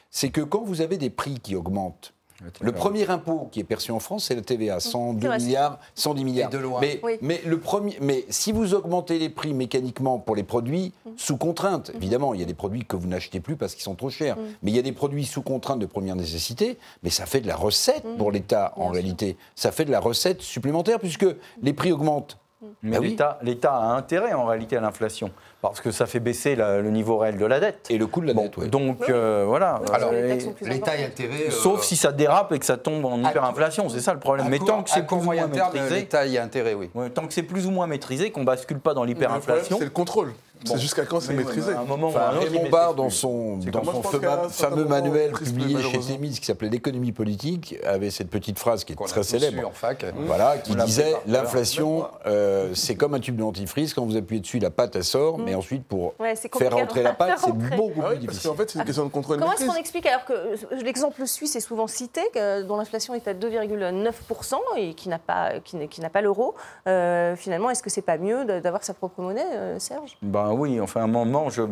[0.09, 2.13] c'est que quand vous avez des prix qui augmentent,
[2.61, 6.51] le premier impôt qui est perçu en France, c'est la TVA, 102 milliards, 110 milliards.
[6.81, 11.11] Mais, mais, le premier, mais si vous augmentez les prix mécaniquement pour les produits mm.
[11.17, 11.97] sous contrainte, mm.
[11.97, 14.37] évidemment, il y a des produits que vous n'achetez plus parce qu'ils sont trop chers,
[14.37, 14.41] mm.
[14.63, 17.47] mais il y a des produits sous contrainte de première nécessité, mais ça fait de
[17.47, 19.37] la recette pour l'État en réalité.
[19.55, 21.27] Ça fait de la recette supplémentaire puisque
[21.61, 22.37] les prix augmentent.
[22.81, 25.31] Mais bah l'État a intérêt en réalité à l'inflation
[25.63, 27.87] parce que ça fait baisser le niveau réel de la dette.
[27.89, 28.67] Et le coût de la dette, oui.
[28.67, 29.81] Donc euh, voilà.
[29.93, 31.49] Alors, l'État a intérêt.
[31.51, 34.47] Sauf si ça dérape et que ça tombe en hyperinflation, c'est ça le problème.
[34.49, 35.95] Mais tant que c'est plus ou moins maîtrisé.
[35.95, 36.89] L'État y a intérêt, oui.
[37.15, 39.77] tant que c'est plus ou moins maîtrisé, qu'on bascule pas dans l'hyperinflation.
[39.79, 40.33] C'est le contrôle.
[40.65, 44.03] C'est jusqu'à quand c'est maîtrisé un moment Raymond Barre, dans son, dans son
[44.49, 48.95] fameux manuel publié chez Témis qui s'appelait L'économie politique, avait cette petite phrase qui est
[48.95, 49.67] très célèbre.
[49.67, 50.05] En fac.
[50.25, 54.59] Voilà, qui disait l'inflation, euh, c'est comme un tube de dentifrice, quand vous appuyez dessus,
[54.59, 55.52] la pâte elle sort, mm.
[55.53, 56.13] Mais ensuite pour
[56.57, 58.27] faire rentrer la pâte, c'est beaucoup ah plus difficile.
[58.27, 59.39] Parce qu'en fait, c'est une question de contrôle.
[59.39, 62.21] Comment est-ce qu'on explique alors que euh, l'exemple suisse est souvent cité,
[62.67, 66.55] dont l'inflation est à 2,9% et qui n'a pas, qui, n'a pas l'euro
[66.87, 70.17] euh, Finalement, est-ce que c'est pas mieux d'avoir sa propre monnaie, Serge?
[70.21, 71.63] Ben oui, enfin, à un moment, je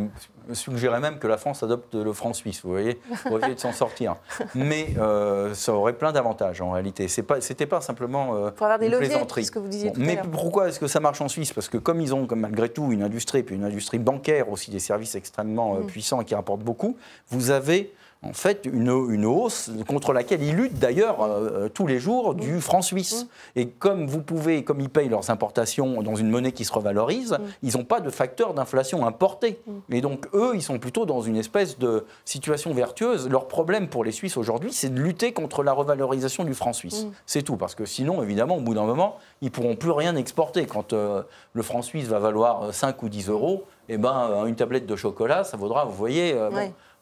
[0.54, 3.72] suggérais même que la France adopte le franc suisse, vous voyez, pour essayer de s'en
[3.72, 4.16] sortir.
[4.56, 7.08] Mais euh, ça aurait plein d'avantages en réalité.
[7.08, 10.80] Ce n'était pas, simplement euh, avoir des leviers, ce que vous disiez Mais pourquoi est-ce
[10.80, 11.54] que ça marche en Suisse?
[11.54, 14.80] Parce que comme ils ont malgré tout une industrie, puis une industrie bancaire aussi, des
[14.80, 15.88] services extrêmement euh, mm.
[15.88, 16.98] puissants et qui rapportent beaucoup,
[17.30, 22.00] vous avez en fait une, une, hausse contre laquelle ils luttent d'ailleurs euh, tous les
[22.00, 23.28] jours du franc suisse.
[23.56, 27.38] Et comme vous pouvez, comme ils payent leurs importations dans une monnaie qui se revalorise,
[27.64, 29.60] ils n'ont pas de facteur d'inflation importé.
[29.90, 33.28] Et donc eux, ils sont plutôt dans une espèce de situation vertueuse.
[33.28, 37.08] Leur problème pour les Suisses aujourd'hui, c'est de lutter contre la revalorisation du franc suisse.
[37.26, 40.68] C'est tout, parce que sinon, évidemment, au bout d'un moment, ils pourront plus rien exporter.
[40.68, 44.56] Quand euh, le franc suisse va valoir 5 euh, ou 10 euros, eh ben, une
[44.56, 46.38] tablette de chocolat, ça vaudra, vous voyez,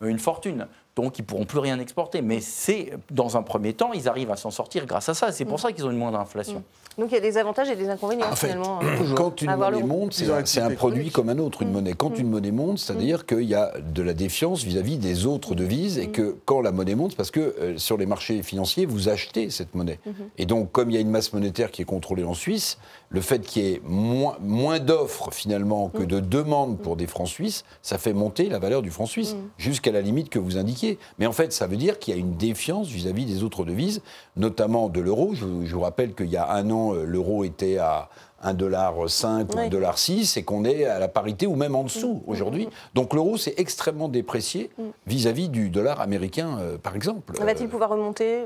[0.02, 2.22] une fortune donc ils ne pourront plus rien exporter.
[2.22, 5.32] Mais c'est, dans un premier temps, ils arrivent à s'en sortir grâce à ça.
[5.32, 5.62] C'est pour mm.
[5.62, 6.60] ça qu'ils ont une moindre inflation.
[6.60, 6.64] Mm.
[7.00, 8.80] Donc il y a des avantages et des inconvénients finalement.
[8.90, 10.14] Euh, quand une monnaie monte,
[10.46, 11.62] c'est un, produit comme un autre.
[11.62, 11.74] Une mm.
[11.74, 11.94] monnaie.
[11.94, 15.98] Quand une monnaie monte, c'est-à-dire qu'il y a de la défiance vis-à-vis des autres devises
[15.98, 19.50] et que quand la monnaie monte, parce que euh, sur les marchés financiers, vous achetez
[19.50, 20.00] cette monnaie.
[20.08, 20.12] Mm-hmm.
[20.38, 22.78] Et donc, comme il y a une masse monétaire qui est contrôlée en Suisse,
[23.10, 27.28] le fait qu'il y ait moins, moins d'offres finalement que de demandes pour des francs
[27.28, 31.00] suisses, ça fait monter la valeur du franc suisse jusqu'à la limite que vous indiquiez.
[31.18, 34.02] Mais en fait, ça veut dire qu'il y a une défiance vis-à-vis des autres devises,
[34.38, 35.34] notamment de l'euro.
[35.34, 38.10] Je, vous rappelle qu'il y a un an, euh, l'euro était à
[38.44, 42.30] 1,5$ ou 1,6$ et qu'on est à la parité ou même en dessous mm.
[42.30, 42.66] aujourd'hui.
[42.68, 42.70] Mm.
[42.96, 44.84] Donc l'euro s'est extrêmement déprécié mm.
[45.08, 47.34] vis-à-vis du dollar américain, euh, par exemple.
[47.40, 48.46] Va-t-il euh, pouvoir remonter?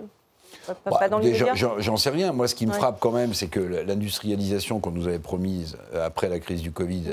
[0.68, 1.10] Bah,
[1.80, 2.32] J'en sais rien.
[2.32, 6.06] Moi, ce qui me frappe quand même, c'est que l'industrialisation qu'on nous avait promise euh,
[6.06, 7.04] après la crise du Covid,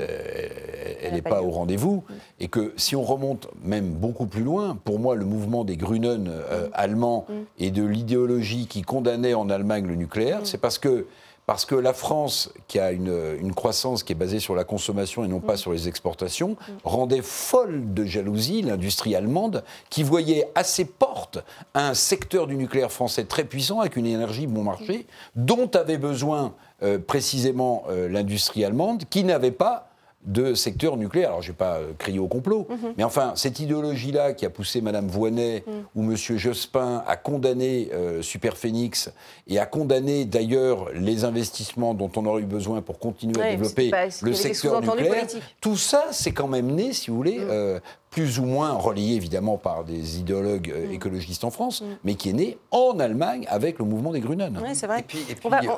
[1.01, 2.03] elle n'est pas, au rendez-vous.
[2.07, 2.13] Mm.
[2.39, 6.27] Et que si on remonte même beaucoup plus loin, pour moi, le mouvement des Grünen
[6.27, 6.71] euh, mm.
[6.73, 7.33] allemands mm.
[7.59, 11.05] et de l'idéologie qui condamnait en Allemagne le nucléaire, c'est parce que
[11.51, 15.27] parce que la France, qui a une, croissance qui est basée sur la consommation et
[15.27, 15.57] non pas mm.
[15.57, 16.71] sur les exportations, mm.
[16.85, 21.39] rendait folle de jalousie l'industrie allemande, qui voyait à ses portes
[21.73, 26.53] un secteur du nucléaire français très puissant, avec une énergie bon marché, dont avait besoin
[26.83, 29.90] euh, précisément euh, l'industrie allemande, qui n'avait pas
[30.25, 31.29] de secteur nucléaire.
[31.29, 32.93] Alors, je ne vais pas euh, crier au complot, mhm.
[32.97, 35.83] mais enfin, cette idéologie-là qui a poussé Mme Voynet mhm.
[35.95, 36.15] ou M.
[36.15, 39.11] Jospin à condamner euh, Superphénix
[39.47, 43.91] et à condamner d'ailleurs les investissements dont on aurait eu besoin pour continuer à développer
[44.21, 45.27] le secteur nucléaire,
[45.59, 47.47] tout ça, c'est quand même né, si vous voulez, mhm.
[47.49, 47.79] euh,
[48.11, 50.91] plus ou moins relayé évidemment par des idéologues euh, mm.
[50.91, 51.85] écologistes en France, mm.
[52.03, 54.59] mais qui est né en Allemagne avec le mouvement des Grunen.
[54.61, 54.99] Oui, c'est vrai.
[54.99, 55.25] Et puis,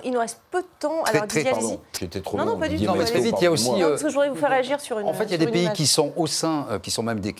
[0.04, 1.04] il nous reste peu de temps.
[1.04, 2.86] Très, Alors, très, pardon, j'étais trop Non, non, pas du tout.
[2.86, 3.72] Non, mais très vite, il y a aussi...
[3.84, 5.70] Euh, je voudrais vous faire réagir sur une En fait, il y a des pays
[5.74, 7.36] qui sont au sein, euh, qui sont même des,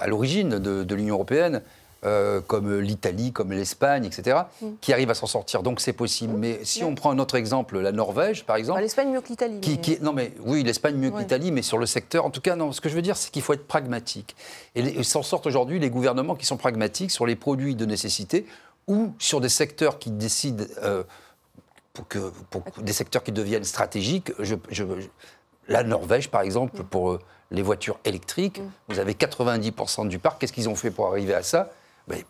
[0.00, 1.62] à l'origine de, de l'Union européenne,
[2.04, 4.66] euh, comme l'Italie, comme l'Espagne, etc., mm.
[4.80, 5.64] qui arrivent à s'en sortir.
[5.64, 6.34] Donc c'est possible.
[6.34, 6.38] Mm.
[6.38, 8.80] Mais si on prend un autre exemple, la Norvège, par exemple.
[8.80, 9.60] L'Espagne mieux que l'Italie.
[9.60, 12.24] Qui, non, mais oui, l'Espagne mieux que l'Italie, mais sur le secteur.
[12.24, 12.70] En tout cas, non.
[12.70, 14.36] Ce que je veux dire, c'est qu'il faut être pragmatique.
[14.76, 18.46] Et s'en sortent aujourd'hui les gouvernements qui sont pragmatiques sur les produits de nécessité
[18.86, 20.64] ou sur des secteurs qui décident.
[20.82, 21.02] Euh,
[21.98, 24.30] pour que, pour des secteurs qui deviennent stratégiques.
[24.38, 24.54] Je,
[25.66, 26.84] la Norvège, par exemple, mm.
[26.84, 30.40] pour euh, les voitures électriques, vous avez 90% du parc.
[30.40, 31.72] Qu'est-ce qu'ils ont fait pour arriver à ça?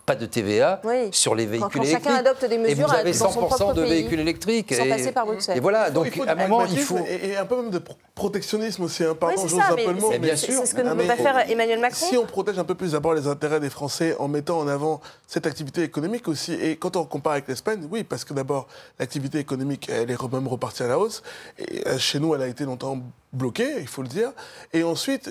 [0.06, 0.80] Pas de TVA
[1.12, 2.04] sur les véhicules quand, quand électriques.
[2.04, 4.74] Chacun adopte des mesures et vous avez 100% de véhicules électriques.
[4.74, 5.56] Sans et, passer par Bruxelles.
[5.56, 6.98] Et voilà, donc à un moment, il faut.
[6.98, 7.80] Et, un peu même de
[8.14, 9.04] protectionnisme aussi.
[9.04, 9.16] Hein.
[9.18, 10.12] Pardon, un peu le mot.
[10.20, 12.06] Mais c'est ce que ne veut pas faire Emmanuel Macron.
[12.08, 15.00] Si on protège un peu plus d'abord les intérêts des Français en mettant en avant
[15.26, 18.66] cette activité économique aussi, et quand on compare avec l'Espagne, oui, parce que d'abord,
[18.98, 21.22] l'activité économique, elle est même repartie à la hausse.
[21.58, 22.98] Et euh, chez nous, elle a été longtemps
[23.32, 24.32] bloqué, il faut le dire.
[24.72, 25.30] Et ensuite,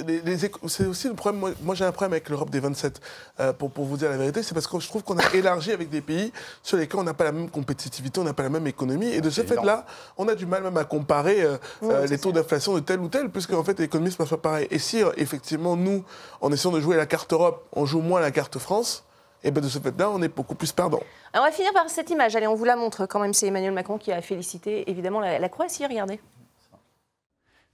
[0.68, 1.54] c'est aussi le problème.
[1.62, 3.02] Moi, j'ai un problème avec l'Europe des 27,
[3.40, 4.44] euh, pour, pour vous dire la vérité.
[4.44, 6.32] C'est parce que je trouve qu'on a élargi avec des pays
[6.64, 9.08] sur lesquels on n'a pas la même compétitivité, on n'a pas la même économie.
[9.08, 9.86] Et de ce fait-là,
[10.18, 13.08] on a du mal même à comparer euh, euh, les taux d'inflation de tel ou
[13.08, 14.68] tel, puisque en fait, l'économie, c'est pas pareil.
[14.72, 16.04] Et si, effectivement, nous,
[16.42, 19.04] en essayant de jouer la carte Europe, on joue moins la carte France,
[19.44, 21.02] et bien de ce fait-là, on est beaucoup plus perdant.
[21.32, 22.36] Alors on va finir par cette image.
[22.36, 23.34] Allez, on vous la montre quand même.
[23.34, 25.86] C'est Emmanuel Macron qui a félicité évidemment la, la Croatie.
[25.86, 26.20] Regardez.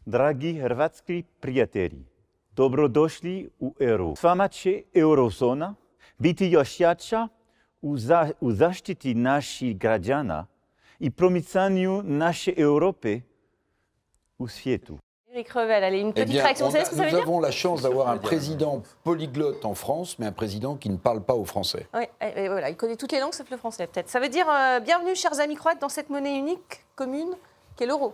[0.05, 2.05] Dragi hrvatski prijatelji,
[2.55, 4.15] dobrodošli u EU.
[4.15, 5.75] S vama će eurozona
[6.17, 7.27] biti još jača
[7.81, 10.47] u, za, u zaštiti naših građana
[10.99, 13.19] i promicanju naše Europe
[14.37, 14.97] u svijetu.
[15.31, 16.65] Eric Revel, allez, une petite eh bien, réaction.
[16.65, 19.65] Vous savez ce que ça veut nous dire avons la chance d'avoir un président polyglotte
[19.65, 21.87] en France, mais un président qui ne parle pas au français.
[21.93, 24.09] Oui, et voilà, il connaît toutes les langues sauf le français, peut-être.
[24.09, 27.33] Ça veut dire euh, bienvenue, chers amis croates, dans cette monnaie unique, commune,
[27.77, 28.13] qu'est l'euro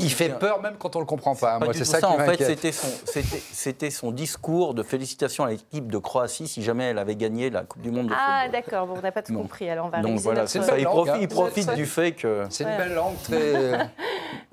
[0.00, 1.58] il, fait peur même quand on ne le comprend pas.
[1.58, 2.88] Moi, c'est ça, qui En fait, c'était son,
[3.52, 7.62] c'était, son discours de félicitations à l'équipe de Croatie si jamais elle avait gagné la
[7.62, 8.86] Coupe du Monde de ah, d'accord.
[8.86, 9.68] Bon, on n'a pas tout compris.
[9.68, 10.78] Alors, on va Donc voilà, c'est ça.
[10.78, 12.44] Il, profite, il profite du fait que...
[12.50, 13.90] C'est une belle langue très...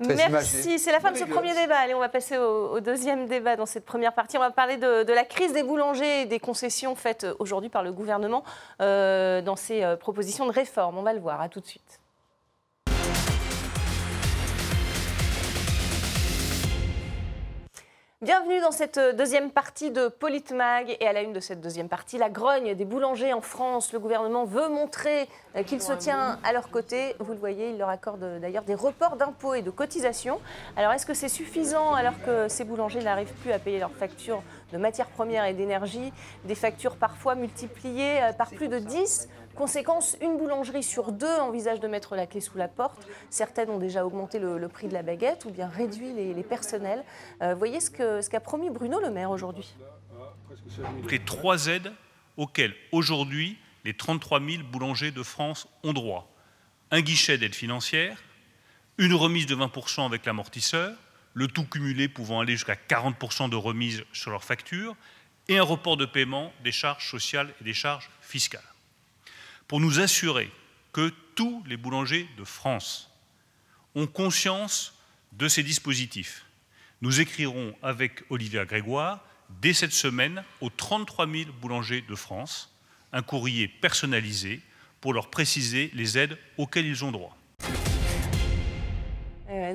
[0.00, 0.78] Merci.
[0.78, 1.76] C'est la fin de ce premier débat.
[1.76, 4.36] Allez, on va passer au, deuxième débat dans cette première partie.
[4.36, 7.92] On va parler de, la crise des boulangers et des concessions faites aujourd'hui par le
[7.92, 8.42] gouvernement
[8.80, 10.98] euh, dans ses euh, propositions de réforme.
[10.98, 11.40] On va le voir.
[11.40, 11.99] À tout de suite.
[18.22, 20.94] Bienvenue dans cette euh, deuxième partie de Politmag.
[21.00, 23.94] Et à la une de cette deuxième partie, la grogne des boulangers en France.
[23.94, 27.16] Le gouvernement veut montrer euh, qu'il se tient à leur côté.
[27.18, 30.38] Vous le voyez, il leur accorde euh, d'ailleurs des reports d'impôts et de cotisations.
[30.76, 34.42] Alors est-ce que c'est suffisant alors que ces boulangers n'arrivent plus à payer leurs factures
[34.70, 36.12] de matières premières et d'énergie?
[36.44, 41.88] Des factures parfois multipliées par plus de 10 Conséquence, une boulangerie sur deux envisage de
[41.88, 43.06] mettre la clé sous la porte.
[43.30, 47.04] Certaines ont déjà augmenté le, prix de la baguette ou bien réduit les, personnels.
[47.42, 49.74] Euh, voyez ce qu'a promis Bruno Le Maire aujourd'hui.
[51.10, 51.92] Les trois aides
[52.36, 56.32] auxquelles aujourd'hui les 33 000 boulangers de France ont droit.
[56.90, 58.22] Un guichet d'aide financière,
[58.98, 60.96] une remise de 20% avec l'amortisseur,
[61.34, 64.96] le tout cumulé pouvant aller jusqu'à 40% de remise sur leurs factures,
[65.48, 68.69] et un report de paiement des charges sociales et des charges fiscales
[69.70, 70.50] pour nous assurer
[70.92, 73.08] que tous les boulangers de France
[73.94, 74.98] ont conscience
[75.30, 76.44] de ces dispositifs.
[77.02, 79.24] Nous écrirons avec Olivia Grégoire,
[79.62, 82.74] dès cette semaine, aux 33 000 boulangers de France,
[83.12, 84.60] un courrier personnalisé
[85.00, 87.38] pour leur préciser les aides auxquelles ils ont droit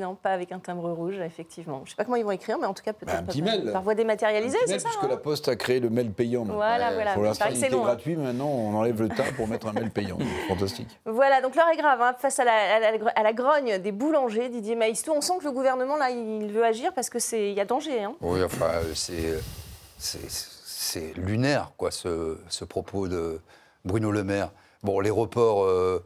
[0.05, 1.79] non, pas avec un timbre rouge, effectivement.
[1.79, 3.81] Je ne sais pas comment ils vont écrire, mais en tout cas peut-être bah, par,
[3.81, 6.45] voie dématérialisée, c'est ça Puisque hein la Poste a créé le mail payant.
[6.45, 7.13] Voilà, voilà.
[7.13, 7.81] Pour l'instant, il était hein.
[7.81, 10.17] gratuit, maintenant on enlève le timbre pour mettre un mail payant.
[10.47, 10.99] Fantastique.
[11.05, 12.01] Voilà, donc l'heure est grave.
[12.01, 16.11] Hein, face à la, grogne des boulangers, Didier Maïstou, on sent que le gouvernement, là,
[16.11, 18.03] il veut agir parce qu'il y a danger.
[18.03, 18.13] Hein.
[18.21, 18.71] Oui, enfin,
[19.97, 23.41] c'est lunaire, quoi, ce, ce, propos de
[23.83, 24.51] Bruno Le Maire.
[24.83, 25.63] Bon, les reports...
[25.63, 26.03] Euh,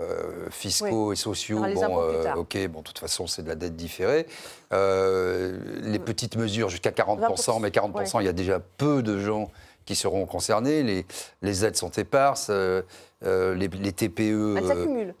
[0.00, 3.74] euh, fiscaux et sociaux, bon, euh, ok, bon, de toute façon, c'est de la dette
[3.74, 4.26] différée.
[4.72, 9.50] Euh, les petites mesures jusqu'à 40%, mais 40%, il y a déjà peu de gens
[9.84, 10.82] qui seront concernés.
[10.84, 11.06] Les,
[11.42, 14.56] les aides sont éparses, les, les, TPE.
[14.58, 15.14] Elles s'accumulent.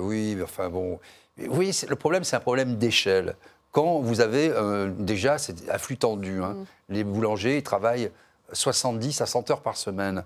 [0.00, 1.00] oui, mais enfin bon.
[1.48, 3.34] Oui, le problème, c'est un problème d'échelle.
[3.72, 4.52] Quand vous avez
[4.98, 6.64] déjà, c'est à flux tendu, hein, mm.
[6.90, 8.10] les boulangers, ils travaillent
[8.52, 10.24] 70 à 100 heures par semaine.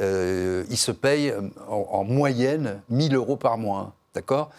[0.00, 3.94] Euh, ils se payent euh, en, moyenne 1000 euros par mois.
[4.14, 4.50] D'accord?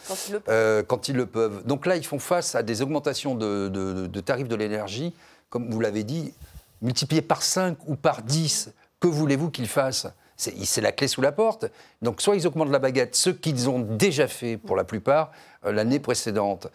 [0.50, 1.66] Euh, quand, ils le peuvent.
[1.66, 5.16] Donc là, ils font face à des augmentations de, tarifs de l'énergie,
[5.50, 6.34] comme vous l'avez dit,
[6.82, 8.72] multipliées par 5 ou par 10.
[9.00, 10.08] Que voulez-vous qu'ils fassent?
[10.36, 11.66] C'est la clé sous la porte.
[12.04, 15.32] Donc soit ils augmentent la baguette, ce qu'ils ont déjà fait pour la plupart
[15.64, 16.68] l'année précédente.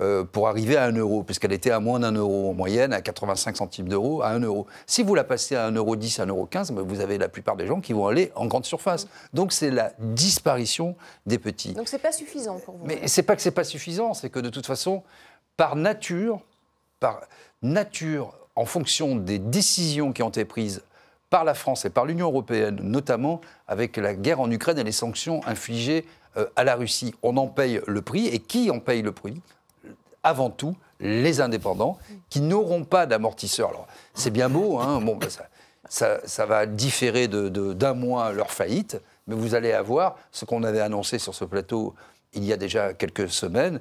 [0.00, 3.00] Euh, pour arriver à 1 euro, puisqu'elle était à moins d'un euro en moyenne, à
[3.00, 4.66] 85 centimes d'euros, à 1 euro.
[4.86, 7.66] Si vous la passez à 1,10 euro, 1,15 euro, ben, vous avez la plupart des
[7.66, 9.08] gens qui vont aller en grande surface.
[9.32, 10.94] Donc c'est la disparition
[11.26, 11.72] des petits.
[11.72, 14.38] Donc c'est pas suffisant pour vous Mais c'est pas que c'est pas suffisant, c'est que
[14.38, 15.02] de toute façon,
[15.56, 16.40] par nature,
[17.00, 17.20] par
[17.62, 20.82] nature, en fonction des décisions qui ont été prises
[21.30, 24.92] par la France et par l'Union européenne, notamment avec la guerre en Ukraine et les
[24.92, 26.06] sanctions infligées
[26.36, 28.26] euh, à la Russie, on en paye le prix.
[28.28, 29.40] Et qui en paye le prix?
[30.28, 33.70] Avant tout les indépendants qui n'auront pas d'amortisseur.
[33.70, 35.28] Alors, c'est bien beau, hein, bon, ben,
[35.88, 40.62] ça, ça, va différer d'un de, mois leur faillite, mais vous allez avoir ce qu'on
[40.64, 41.94] avait annoncé sur ce plateau
[42.34, 43.80] il y a déjà quelques semaines,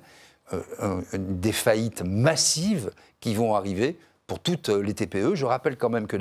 [0.53, 5.35] euh, des faillites massives qui vont arriver pour toutes les TPE.
[5.35, 6.17] Je rappelle quand même que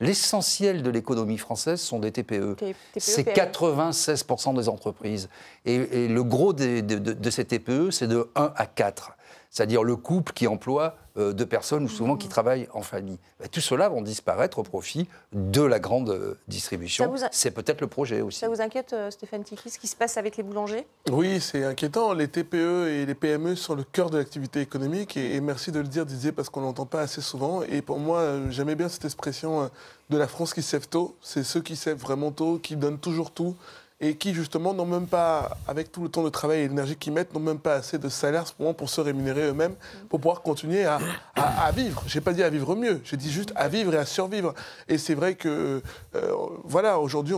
[0.00, 2.54] l'essentiel de l'économie française sont des TPE.
[2.56, 5.28] TPE c'est 96% des entreprises.
[5.64, 9.17] Et, le gros de, de, ces TPE, c'est de 1 à 4
[9.50, 12.30] c'est-à-dire le couple qui emploie euh, deux personnes ou souvent qui mmh.
[12.30, 13.18] travaillent en famille.
[13.40, 17.12] Bah, tout cela vont disparaître au profit de la grande euh, distribution.
[17.32, 18.38] C'est peut-être le projet aussi.
[18.38, 20.86] Ça vous inquiète, euh, Stéphane Tiki, ce qui se passe avec les boulangers?
[21.10, 22.12] Oui, c'est inquiétant.
[22.12, 25.16] Les TPE et les PME sont le cœur de l'activité économique.
[25.16, 27.62] Et, merci de le dire, Didier, parce qu'on ne l'entend pas assez souvent.
[27.62, 29.70] Et pour moi, j'aimais bien cette expression
[30.10, 31.16] de la France qui sève tôt.
[31.20, 33.56] C'est ceux qui sèvent vraiment tôt, qui donnent toujours tout
[34.00, 37.12] et qui justement n'ont même pas, avec tout le temps de travail et l'énergie qu'ils
[37.12, 38.44] mettent, n'ont même pas assez de salaire
[38.76, 39.74] pour se rémunérer eux-mêmes
[40.08, 41.00] pour pouvoir continuer à,
[41.34, 42.04] à, vivre.
[42.06, 44.54] Je n'ai pas dit à vivre mieux, j'ai dit juste à vivre et à survivre.
[44.86, 45.82] Et c'est vrai que,
[46.14, 46.32] euh,
[46.64, 47.34] voilà, aujourd'hui,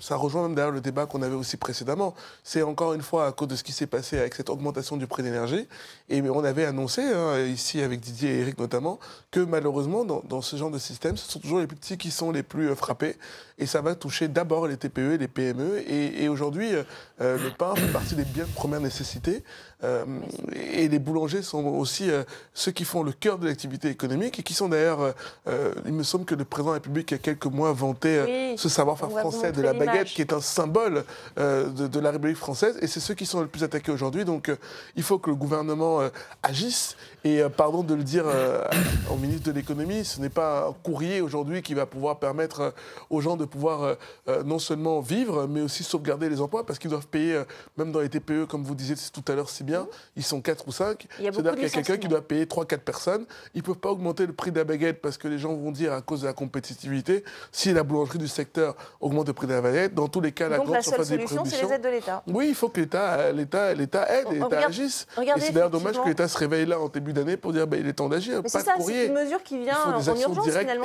[0.00, 2.14] ça rejoint même d'ailleurs le débat qu'on avait aussi précédemment.
[2.44, 5.08] C'est encore une fois à cause de ce qui s'est passé avec cette augmentation du
[5.08, 5.66] prix de l'énergie.
[6.08, 9.00] Et on avait annoncé, hein, ici avec Didier et Eric notamment,
[9.32, 12.12] que malheureusement, dans, dans, ce genre de système, ce sont toujours les plus petits qui
[12.12, 13.16] sont les plus euh, frappés.
[13.58, 15.82] Et ça va toucher d'abord les TPE et les PME.
[15.90, 16.82] Et aujourd'hui, euh,
[17.20, 19.44] euh, le pain fait partie des biens de première nécessité.
[19.84, 20.04] Euh,
[20.54, 22.10] et les boulangers sont aussi
[22.54, 25.14] ceux qui font le cœur de l'activité économique et qui sont d'ailleurs,
[25.84, 28.54] il me semble que le président de la République, il y a quelques mois, vantait
[28.56, 31.04] ce savoir-faire français de la baguette, qui est un symbole
[31.36, 32.78] de, la République française.
[32.80, 34.24] Et c'est ceux qui sont le plus attaqués aujourd'hui.
[34.24, 34.50] Donc
[34.96, 36.00] il faut que le gouvernement
[36.42, 36.96] agisse.
[37.24, 38.24] Et pardon de le dire
[39.10, 42.72] au ministre de l'économie, ce n'est pas un courrier aujourd'hui qui va pouvoir permettre
[43.10, 43.96] aux gens de pouvoir
[44.44, 47.44] non seulement vivre, mais aussi sauvegarder les emplois parce qu'ils doivent payer, euh,
[47.76, 50.66] même dans les TPE, comme vous disiez tout à l'heure si bien, ils sont 4
[50.66, 51.06] ou 5.
[51.18, 53.26] C'est-à-dire qu'il y a quelqu'un qui doit payer 3-4 personnes.
[53.54, 55.72] Ils ne peuvent pas augmenter le prix de la baguette parce que les gens vont
[55.72, 59.52] dire à cause de la compétitivité, si la boulangerie du secteur augmente le prix de
[59.52, 61.88] la baguette, dans tous les cas, la grande la seule solution, c'est les aides de
[61.88, 62.22] l'État.
[62.26, 65.06] Oui, il faut que l'État l'État, l'État aide et l'État agisse.
[65.20, 67.76] Et c'est d'ailleurs dommage que l'État se réveille là en début d'année pour dire bah,
[67.78, 68.40] il est temps d'agir.
[68.42, 70.84] Mais c'est ça, c'est une mesure qui vient en urgence finalement.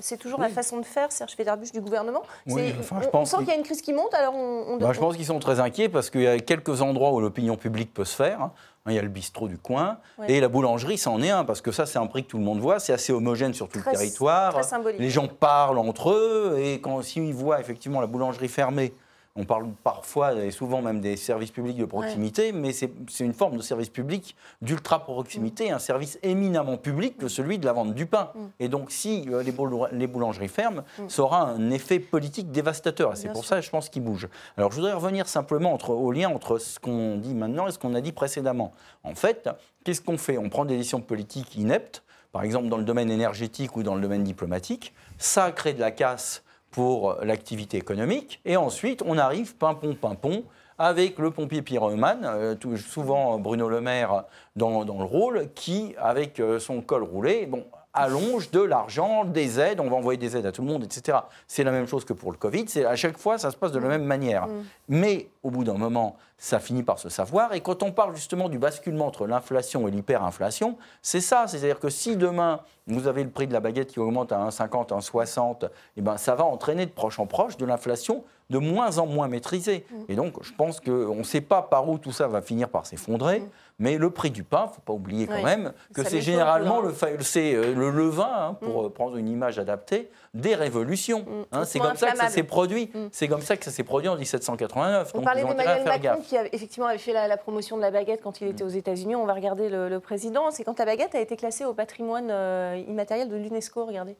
[0.00, 2.22] C'est toujours, la façon de faire, Serge Federbusch, du gouvernement.
[2.46, 5.38] on, sent qu'il y a une crise qui monte, alors on, bah, pense qu'ils sont
[5.38, 8.40] très inquiets parce qu'il y a quelques endroits où l'opinion publique peut se faire.
[8.40, 8.52] Hein.
[8.88, 11.70] Il y a le bistrot du coin et la boulangerie, c'en est un parce que
[11.70, 12.80] ça, c'est un prix que tout le monde voit.
[12.80, 14.60] C'est assez homogène sur tout le territoire.
[14.98, 18.92] Les gens parlent entre eux et quand s'ils voient effectivement la boulangerie fermée
[19.34, 22.90] on parle parfois et souvent même des services publics de proximité, mais c'est
[23.20, 25.74] une forme de service public d'ultra proximité, mm.
[25.74, 28.30] un service éminemment public que celui de la vente du pain.
[28.34, 28.40] Mm.
[28.60, 31.08] Et donc, si euh, les, boulangeries ferment, mm.
[31.08, 33.12] ça aura un effet politique dévastateur.
[33.12, 34.28] Et c'est pour ça, je pense, qu'il bouge.
[34.58, 37.78] Alors, je voudrais revenir simplement entre, au lien entre ce qu'on dit maintenant et ce
[37.78, 38.72] qu'on a dit précédemment.
[39.02, 39.48] En fait,
[39.84, 40.36] qu'est-ce qu'on fait?
[40.36, 44.02] On prend des décisions politiques ineptes, par exemple dans le domaine énergétique ou dans le
[44.02, 44.92] domaine diplomatique.
[45.16, 48.40] Ça crée de la casse pour l'activité économique.
[48.44, 50.44] Et ensuite, on arrive pimpon, pimpon,
[50.78, 54.24] avec le pompier pyromane, euh, souvent Bruno Le Maire
[54.56, 59.60] dans, dans, le rôle, qui, avec euh, son col roulé, bon, allonge de l'argent, des
[59.60, 61.18] aides, on va envoyer des aides à tout le monde, etc.
[61.46, 63.72] C'est la même chose que pour le Covid, c'est à chaque fois ça se passe
[63.72, 64.46] de la même manière.
[64.46, 64.64] Mm.
[64.88, 67.52] Mais au bout d'un moment, ça finit par se savoir.
[67.52, 71.46] Et quand on parle justement du basculement entre l'inflation et l'hyperinflation, c'est ça.
[71.46, 74.88] C'est-à-dire que si demain vous avez le prix de la baguette qui augmente à 1,50,
[74.88, 79.06] 1,60, eh ben ça va entraîner de proche en proche de l'inflation de moins en
[79.06, 79.86] moins maîtrisée.
[79.90, 79.96] Mm.
[80.08, 82.86] Et donc je pense qu'on ne sait pas par où tout ça va finir par
[82.86, 83.40] s'effondrer.
[83.40, 83.48] Mm.
[83.78, 86.80] Mais le prix du pain, il ne faut pas oublier quand même que c'est généralement
[86.80, 88.86] le, euh, le, levain, hein, pour mm.
[88.86, 91.20] euh, prendre une image adaptée, des révolutions.
[91.20, 91.44] Mm.
[91.52, 91.64] Hein.
[91.64, 92.90] c'est comme ça que ça s'est produit.
[92.94, 93.08] Mm.
[93.12, 95.12] C'est comme ça que ça s'est produit en 1789.
[95.14, 98.48] On parlait d'Emmanuel Macron qui effectivement avait fait la, promotion de la baguette quand il
[98.48, 99.16] était aux États-Unis.
[99.16, 100.50] On va regarder le, président.
[100.50, 103.86] C'est quand la baguette a été classée au patrimoine euh, immatériel de l'UNESCO.
[103.86, 104.16] Regardez.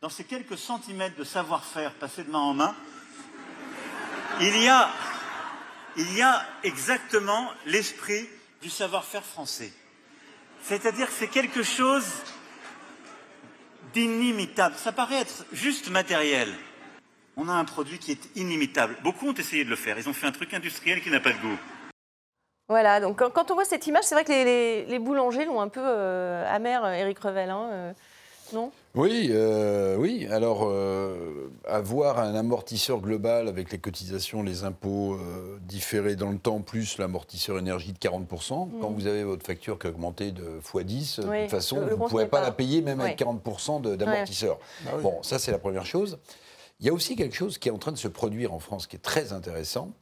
[0.00, 2.74] Dans ces quelques centimètres de savoir-faire passés de main en main,
[4.40, 4.88] il y a
[5.98, 8.28] il y a exactement l'esprit
[8.62, 9.72] du savoir-faire français.
[10.62, 12.06] C'est-à-dire que c'est quelque chose
[13.92, 14.76] d'inimitable.
[14.76, 16.48] Ça paraît être juste matériel.
[17.36, 18.96] On a un produit qui est inimitable.
[19.02, 19.98] Beaucoup ont essayé de le faire.
[19.98, 21.58] Ils ont fait un truc industriel qui n'a pas de goût.
[22.68, 25.80] Voilà, donc quand, on voit cette image, c'est vrai que les, boulangers l'ont un peu
[25.82, 27.92] euh, amer, Eric Revel, hein, euh,
[28.52, 28.70] non?
[28.94, 30.26] Oui, euh, oui.
[30.30, 36.38] Alors, euh, avoir un amortisseur global avec les cotisations, les impôts euh, différés dans le
[36.38, 38.80] temps, plus l'amortisseur énergie de 40%, mm.
[38.80, 42.08] quand vous avez votre facture qui a augmenté de x10, de toute façon, vous ne
[42.08, 44.58] pourrez pas, la payer même avec 40% d'amortisseur.
[44.84, 46.18] Bah bon, ça, c'est la première chose.
[46.80, 48.86] Il y a aussi quelque chose qui est en train de se produire en France
[48.86, 49.92] qui est très intéressant.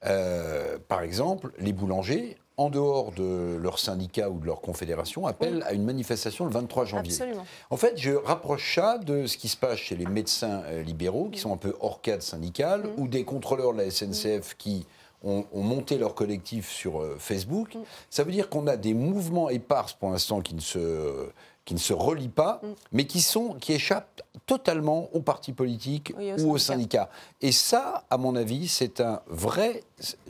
[0.00, 5.72] par exemple, les boulangers en dehors de leur syndicat ou de leur confédération, appellent à
[5.72, 7.12] une manifestation le 23 janvier.
[7.12, 7.46] Absolument.
[7.70, 11.28] En fait, je rapproche ça de ce qui se passe chez les médecins euh, libéraux,
[11.30, 14.86] qui sont un peu hors cadre syndical, ou des contrôleurs de la SNCF qui
[15.24, 17.76] ont, monté leur collectif sur euh, Facebook.
[18.10, 21.28] Ça veut dire qu'on a des mouvements épars pour l'instant qui ne se
[21.64, 26.52] qui ne se relient pas, mais qui, sont, qui échappent totalement aux partis politiques ou
[26.52, 27.10] aux syndicats.
[27.40, 29.82] Et ça, à mon avis, c'est un vrai.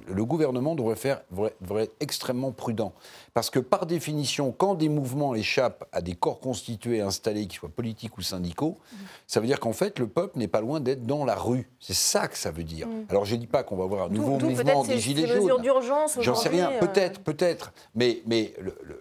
[0.08, 1.22] Le gouvernement devrait, faire,
[1.60, 2.92] devrait, être extrêmement prudent.
[3.32, 7.68] Parce que par définition, quand des mouvements échappent à des corps constitués installés, qu'ils soient
[7.68, 8.96] politiques ou syndicaux, mm.
[9.26, 11.70] ça veut dire qu'en fait, le peuple n'est pas loin d'être dans la rue.
[11.80, 12.88] C'est ça que ça veut dire.
[12.88, 13.06] Mm.
[13.08, 15.62] Alors je ne dis pas qu'on va avoir un nouveau mouvement des Gilets jaunes.
[16.20, 16.80] J'en sais rien, euh.
[16.80, 17.72] peut-être, peut-être.
[17.94, 18.52] Mais, mais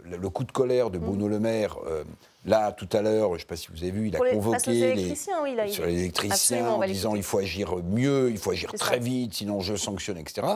[0.06, 1.78] le, coup de colère de Bruno Le Maire.
[1.88, 2.04] Euh,
[2.44, 4.96] Là, tout à l'heure, je ne sais pas si vous avez vu, il a convoqué
[4.96, 5.46] les, sur
[5.86, 9.76] les électriciens en disant il faut agir mieux, il faut agir très vite, sinon je
[9.76, 10.48] sanctionne, etc.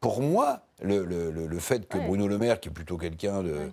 [0.00, 3.70] Pour moi, le, le, fait que Bruno Le Maire, qui est plutôt quelqu'un de,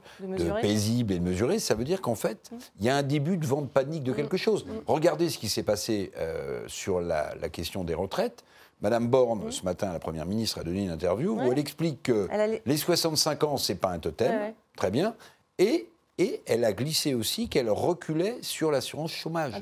[0.61, 3.45] paisible et de mesuré, ça veut dire qu'en fait, il y a un début de
[3.45, 4.65] vente panique de quelque chose.
[4.86, 8.43] Regardez ce qui s'est passé euh, sur la, question des retraites.
[8.82, 12.28] Madame Borne, ce matin, la Première ministre, a donné une interview où elle explique que
[12.65, 15.15] les 65 ans, ce n'est pas un totem, très bien,
[15.57, 15.90] et
[16.22, 19.53] et elle a glissé aussi qu'elle reculait sur l'assurance chômage.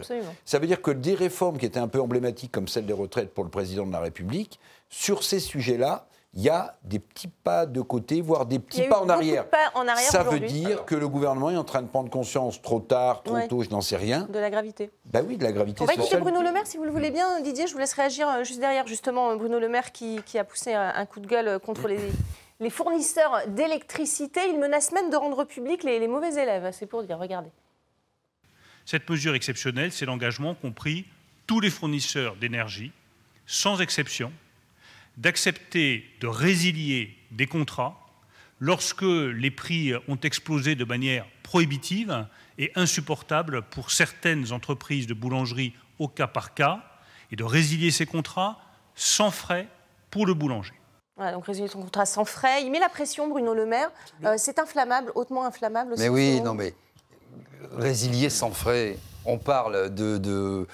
[0.43, 3.34] Ça veut dire que des réformes qui étaient un peu emblématiques, comme celle des retraites
[3.34, 6.05] pour le président de la République, sur ces sujets-là,
[6.36, 9.45] il y a des petits pas de côté, voire des petits pas en, arrière.
[9.99, 13.39] Ça veut dire que le gouvernement est en train de prendre conscience trop tard, trop
[13.47, 14.28] tôt, je n'en sais rien.
[14.30, 14.91] De la gravité.
[15.05, 15.82] Ben oui, de la gravité.
[15.82, 17.68] On va écouter Bruno Le Maire, si vous le voulez bien, Didier.
[17.68, 20.74] Je vous laisse réagir euh, juste derrière, justement, Bruno Le Maire qui, qui a poussé
[20.74, 21.99] un coup de gueule contre les
[22.60, 24.41] les fournisseurs d'électricité.
[24.49, 26.70] Ils menacent même de rendre public les, mauvais élèves.
[26.74, 27.49] C'est pour dire, regardez.
[28.86, 31.05] Cette mesure exceptionnelle, c'est l'engagement qu'ont pris
[31.47, 32.91] tous les fournisseurs d'énergie,
[33.45, 34.32] sans exception,
[35.18, 37.99] d'accepter de résilier des contrats
[38.60, 45.74] lorsque les prix ont explosé de manière prohibitive et insupportable pour certaines entreprises de boulangerie
[45.97, 46.84] au cas par cas,
[47.32, 48.60] et de résilier ces contrats
[48.95, 49.68] sans frais
[50.10, 50.78] pour le boulanger.
[51.20, 52.63] Voilà, donc résilier son contrat sans frais.
[52.63, 53.91] Il met la pression, Bruno Le Maire.
[54.24, 55.95] Euh, c'est inflammable, hautement inflammable.
[55.97, 56.74] Mais oui, non mais
[57.76, 58.97] résilier sans frais.
[59.26, 60.65] On parle de, de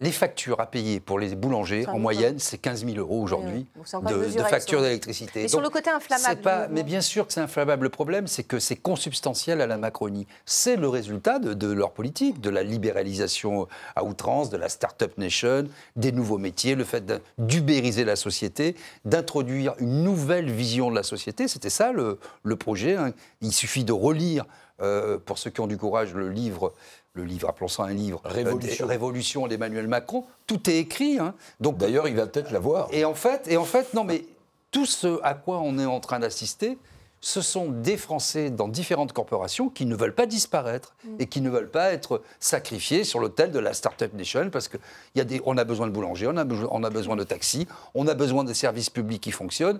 [0.00, 4.42] les factures à payer pour les boulangers, en moyenne, c'est 15 000 euros aujourd'hui de,
[4.42, 5.44] factures d'électricité.
[5.44, 7.84] Et sur le côté inflammable pas, Mais bien sûr que c'est inflammable.
[7.84, 10.26] Le problème, c'est que c'est consubstantiel à la Macronie.
[10.46, 15.68] C'est le résultat de, leur politique, de la libéralisation à outrance, de la Start-up Nation,
[15.94, 18.74] des nouveaux métiers, le fait d'ubériser la société,
[19.04, 21.46] d'introduire une nouvelle vision de la société.
[21.46, 22.18] C'était ça le,
[22.56, 22.96] projet.
[22.96, 23.12] Hein.
[23.40, 24.44] Il suffit de relire,
[24.82, 26.72] euh, pour ceux qui ont du courage, le livre
[27.14, 31.18] le livre, appelons ça un livre, euh, Révolution, Révolution d'Emmanuel Macron, tout est écrit.
[31.18, 31.34] Hein.
[31.60, 32.88] Donc d'ailleurs, il va peut-être l'avoir.
[32.92, 34.24] Et en fait, et en fait, non, mais
[34.72, 36.76] tout ce à quoi on est en train d'assister,
[37.20, 41.16] ce sont des Français dans différentes corporations qui ne veulent pas disparaître mm.
[41.20, 45.56] et qui ne veulent pas être sacrifiés sur l'autel de la Startup Nation parce qu'on
[45.56, 48.44] a, a besoin de boulangers, on a, on a besoin de taxis, on a besoin
[48.44, 49.78] de services publics qui fonctionnent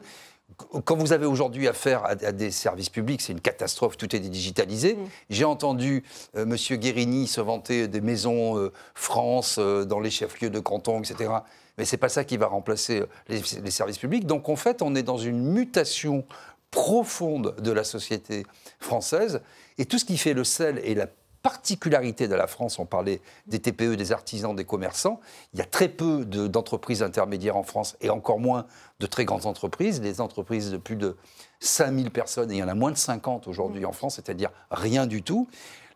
[0.85, 4.95] quand vous avez aujourd'hui affaire à, des services publics, c'est une catastrophe, tout est digitalisé.
[4.95, 5.09] Mm.
[5.31, 6.05] J'ai entendu
[6.37, 6.79] euh, M.
[6.79, 11.31] Guérini se vanter des maisons euh, France euh, dans les chefs-lieux de canton, etc.
[11.79, 14.27] Mais ce n'est pas ça qui va remplacer les, les, services publics.
[14.27, 16.25] Donc en fait, on est dans une mutation
[16.71, 18.45] profonde de la société
[18.79, 19.41] française.
[19.79, 21.09] Et tout ce qui fait le sel et la
[21.45, 25.21] particularité de la France, on parlait des TPE, des artisans, des commerçants,
[25.53, 28.65] il y a très peu d'entreprises intermédiaires en France et encore moins
[28.99, 30.01] de très grandes entreprises.
[30.01, 31.19] Les entreprises de plus de
[31.61, 35.07] 5000 personnes, et il y en a moins de 50 aujourd'hui en France, c'est-à-dire rien
[35.07, 35.47] du tout.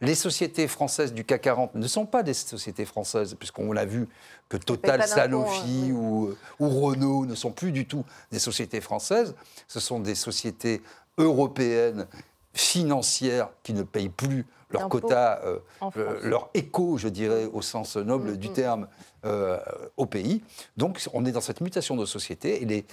[0.03, 4.07] Les sociétés françaises du CAC 40 ne sont pas des sociétés françaises, puisqu'on l'a vu
[4.51, 9.35] que Total, Sanofi ou, ou Renault ne sont plus du tout des sociétés françaises.
[9.67, 10.83] Ce sont des sociétés
[11.17, 12.07] européennes
[12.53, 15.59] financières qui ne payent plus leur quota, euh,
[15.97, 18.55] euh, leur écho, je dirais, au sens noble du mm, mm.
[18.55, 18.89] terme,
[19.25, 19.59] euh,
[19.97, 20.43] au pays.
[20.77, 22.85] Donc on est dans cette mutation de société et les,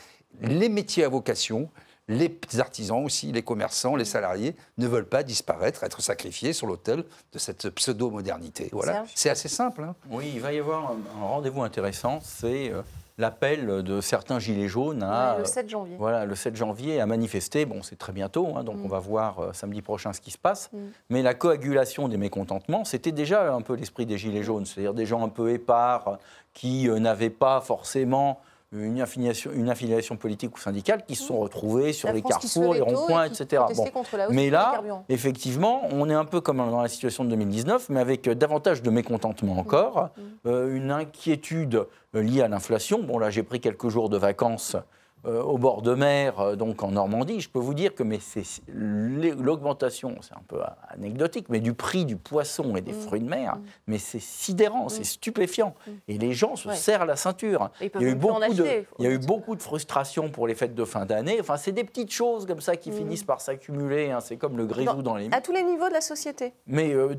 [0.41, 1.69] les métiers à vocation,
[2.07, 7.03] les artisans aussi, les commerçants, les salariés ne veulent pas disparaître, être sacrifiés sur l'autel
[7.33, 8.69] de cette pseudo-modernité.
[8.71, 9.83] Voilà, c'est assez simple.
[9.83, 9.95] Hein.
[10.09, 12.71] Oui, il va y avoir un, rendez-vous intéressant, c'est
[13.17, 15.95] l'appel de certains gilets jaunes à, le 7 janvier.
[15.97, 17.65] Voilà, le 7 janvier à manifester.
[17.65, 18.85] Bon, c'est très bientôt, hein, donc mm.
[18.85, 20.69] on va voir euh, samedi prochain ce qui se passe.
[20.73, 20.77] Mm.
[21.09, 25.05] Mais la coagulation des mécontentements, c'était déjà un peu l'esprit des gilets jaunes, c'est-à-dire des
[25.05, 26.17] gens un peu épars
[26.53, 28.41] qui euh, n'avaient pas forcément
[28.77, 32.81] une affiliation, une affiliation politique ou syndicale qui se sont retrouvés sur les carrefours, les
[32.81, 33.63] ronds-points, etc.
[34.29, 38.29] Mais là, effectivement, on est un peu comme dans la situation de 2019, mais avec
[38.29, 40.21] davantage de mécontentement encore, mmh.
[40.47, 43.01] euh, une inquiétude liée à l'inflation.
[43.01, 44.79] Bon, là, j'ai pris quelques jours de vacances euh,
[45.25, 48.03] au bord de mer, euh, donc en Normandie, je peux vous dire que
[48.67, 50.59] l'augmentation, c'est un peu
[50.89, 53.01] anecdotique, mais du prix du poisson et des mmh.
[53.01, 53.61] fruits de mer, mmh.
[53.87, 55.05] mais c'est sidérant, c'est mmh.
[55.05, 55.75] stupéfiant.
[56.07, 57.69] Et les gens se serrent la ceinture.
[57.81, 60.55] Il y, a eu beaucoup de, il y a eu beaucoup de frustration pour les
[60.55, 61.37] fêtes de fin d'année.
[61.39, 64.11] Enfin, c'est des petites choses comme ça qui finissent par s'accumuler.
[64.11, 64.19] Hein.
[64.19, 65.29] C'est comme le grisou dans, les...
[65.31, 66.53] À tous les niveaux de la société.
[66.67, 67.15] Mais euh,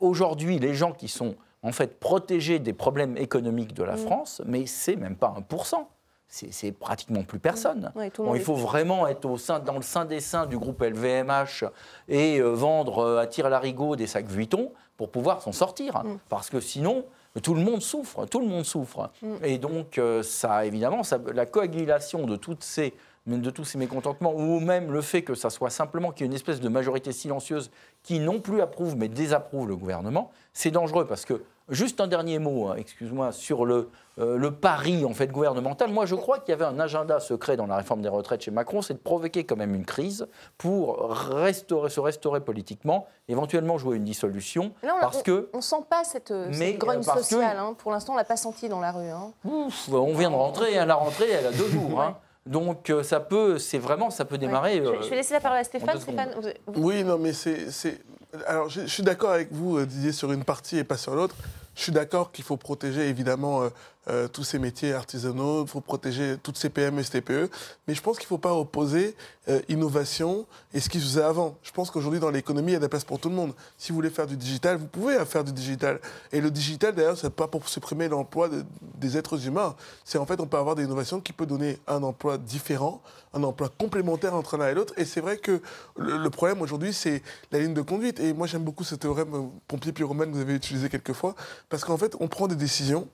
[0.00, 4.66] aujourd'hui, les gens qui sont en fait protégés des problèmes économiques de la France, mais
[4.66, 5.86] c'est même pas 1%
[6.28, 7.92] c'est pratiquement plus personne.
[8.34, 11.64] il faut vraiment être au sein, dans le sein des seins du groupe LVMH
[12.08, 16.02] et euh, vendre euh, à tir larigot des sacs Vuitton pour pouvoir s'en sortir.
[16.04, 16.18] Mm.
[16.28, 17.04] Parce que sinon,
[17.42, 19.10] tout le monde souffre, tout le monde souffre.
[19.22, 19.34] Mm.
[19.44, 21.02] Et donc, euh, ça, évidemment,
[21.32, 22.94] la coagulation de toutes ces
[23.26, 26.30] de tous ces mécontentements, ou même le fait que ça soit simplement qu'il y ait
[26.30, 27.72] une espèce de majorité silencieuse
[28.04, 32.38] qui non plus approuve mais désapprouve le gouvernement, c'est dangereux parce que Juste un dernier
[32.38, 35.90] mot, hein, excuse-moi, sur le, euh, le pari en fait gouvernemental.
[35.90, 38.50] Moi, je crois qu'il y avait un agenda secret dans la réforme des retraites chez
[38.50, 43.96] Macron, c'est de provoquer quand même une crise pour restaurer, se restaurer politiquement, éventuellement jouer
[43.96, 44.72] une dissolution.
[45.00, 47.56] parce on, que on sent pas cette, cette grogne sociale.
[47.58, 47.74] Hein.
[47.76, 49.08] Pour l'instant, on l'a pas senti dans la rue.
[49.08, 49.32] Hein.
[49.44, 50.74] on vient de rentrer.
[50.74, 52.02] la rentrée, elle a deux jours.
[52.46, 54.76] Donc euh, ça peut, c'est vraiment, ça peut démarrer.
[54.76, 56.00] Je, vais euh, laisser la parole à Stéphane.
[56.00, 56.30] Stéphane
[56.76, 57.98] Oui, non, mais c'est,
[58.46, 61.34] alors je, suis d'accord avec vous, Didier, sur une partie et pas sur l'autre.
[61.74, 63.62] Je suis d'accord qu'il faut protéger évidemment
[64.08, 67.50] euh, tous ces métiers artisanaux, il faut protéger toutes ces PME et TPE,
[67.88, 69.16] mais je pense qu'il ne faut pas opposer
[69.48, 71.56] euh, innovation et ce qui se faisait avant.
[71.62, 73.52] Je pense qu'aujourd'hui, dans l'économie, il y a de la place pour tout le monde.
[73.78, 76.00] Si vous voulez faire du digital, vous pouvez faire du digital.
[76.32, 78.48] Et le digital, d'ailleurs, ce n'est pas pour supprimer l'emploi
[78.94, 79.74] des êtres humains.
[80.04, 83.02] C'est en fait, on peut avoir des innovations qui peuvent donner un emploi différent,
[83.34, 84.94] un emploi complémentaire entre l'un et l'autre.
[84.96, 85.60] Et c'est vrai que
[85.96, 88.20] le, problème aujourd'hui, c'est la ligne de conduite.
[88.20, 91.34] Et moi, j'aime beaucoup ce théorème euh, pompier-pyromane que vous avez utilisé quelques fois,
[91.68, 93.08] parce qu'en fait, on prend des décisions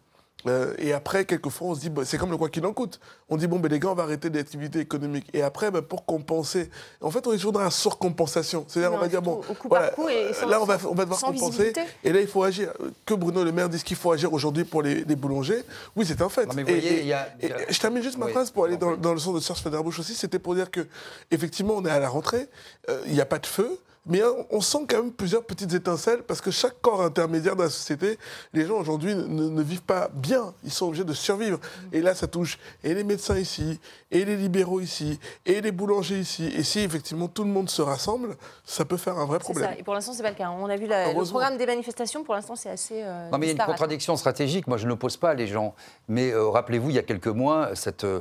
[0.47, 3.01] euh, et après, quelquefois, on se dit, bah, c'est comme le quoi qu'il en coûte.
[3.29, 5.27] On dit, bon, ben, les gars, on va arrêter l'activité économique.
[5.33, 6.71] Et après, ben, pour compenser,
[7.01, 8.65] en fait, on est toujours dans la surcompensation.
[8.67, 9.41] C'est-à-dire, on va dire, bon,
[9.71, 11.73] là, on va, on va devoir compenser.
[12.03, 12.73] Et là, il faut agir.
[13.07, 15.63] Que Bruno Le Maire dise qu'il faut agir aujourd'hui pour les, boulangers,
[15.95, 16.49] oui, c'est un fait.
[16.51, 20.15] je termine juste ma phrase pour aller dans, le sens de Serge Federbush aussi.
[20.15, 20.87] C'était pour dire que,
[21.31, 22.49] effectivement, on est à la rentrée,
[22.89, 23.79] euh, il n'y a pas de feu.
[24.05, 27.71] Mais on sent quand même plusieurs petites étincelles parce que chaque corps intermédiaire de la
[27.71, 28.19] société,
[28.53, 30.53] les gens aujourd'hui ne, vivent pas bien.
[30.65, 31.61] Ils sont obligés de survivre.
[31.93, 33.79] Et là, ça touche et les médecins ici,
[34.11, 36.47] et les libéraux ici, et les boulangers ici.
[36.57, 39.71] Et si effectivement tout le monde se rassemble, ça peut faire un vrai problème.
[39.71, 39.79] Ça.
[39.79, 40.51] Et pour l'instant, c'est pas le cas.
[40.51, 42.25] On a vu le programme des manifestations.
[42.25, 43.03] Pour l'instant, c'est assez.
[43.05, 44.67] Euh, non, mais il y a une contradiction stratégique.
[44.67, 45.77] Moi, je n'oppose pas les gens.
[46.09, 48.03] Mais euh, rappelez-vous, il y a quelques mois, cette.
[48.03, 48.21] Euh,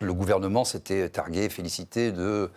[0.00, 2.50] le gouvernement s'était targué, félicité de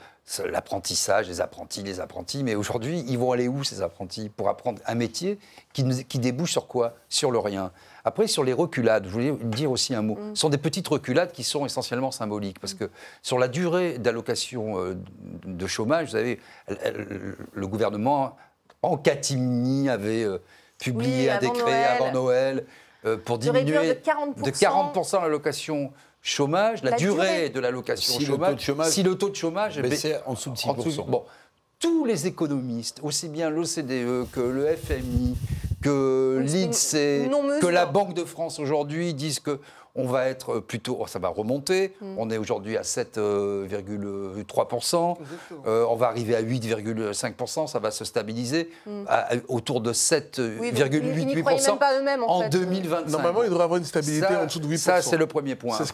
[0.45, 2.43] l'apprentissage, les apprentis, les apprentis.
[2.43, 5.39] Mais aujourd'hui, ils vont aller où ces apprentis Pour apprendre un métier
[5.74, 6.95] qui, qui débouche sur quoi?
[7.09, 7.72] Sur le rien.
[8.05, 10.15] Après, sur les reculades, je voulais dire aussi un mot.
[10.15, 10.36] Mm.
[10.36, 12.59] Ce sont des petites reculades qui sont essentiellement symboliques.
[12.59, 12.89] Parce que
[13.22, 14.97] sur la durée d'allocation euh,
[15.45, 18.38] de chômage, vous savez, le gouvernement,
[18.82, 20.39] en catimini, avait euh,
[20.80, 22.65] publié un décret avant Noël
[23.05, 25.91] euh, pour diminuer de 40%, de 40 l'allocation
[26.22, 30.51] chômage, la, durée, de l'allocation si chômage, si le tôt de chômage est en dessous
[30.51, 31.09] de 6%.
[31.09, 31.24] bon,
[31.80, 35.36] tous les économistes, aussi bien l'OCDE que le FMI,
[35.82, 37.28] que l'INSEE,
[37.59, 39.59] que la Banque de France aujourd'hui disent que
[39.95, 41.95] on va être plutôt, oh, ça va remonter.
[42.01, 42.15] Mm.
[42.17, 45.17] On est aujourd'hui à 7,3%.
[45.67, 47.67] Euh, on va arriver à 8,5%.
[47.67, 49.05] Ça va se stabiliser mm.
[49.49, 51.77] autour de 7,88%
[52.27, 53.09] en, 2025.
[53.09, 54.77] Normalement, il devrait avoir une stabilité en dessous de 8%.
[54.77, 55.77] Ça, c'est le premier point.
[55.77, 55.85] C'est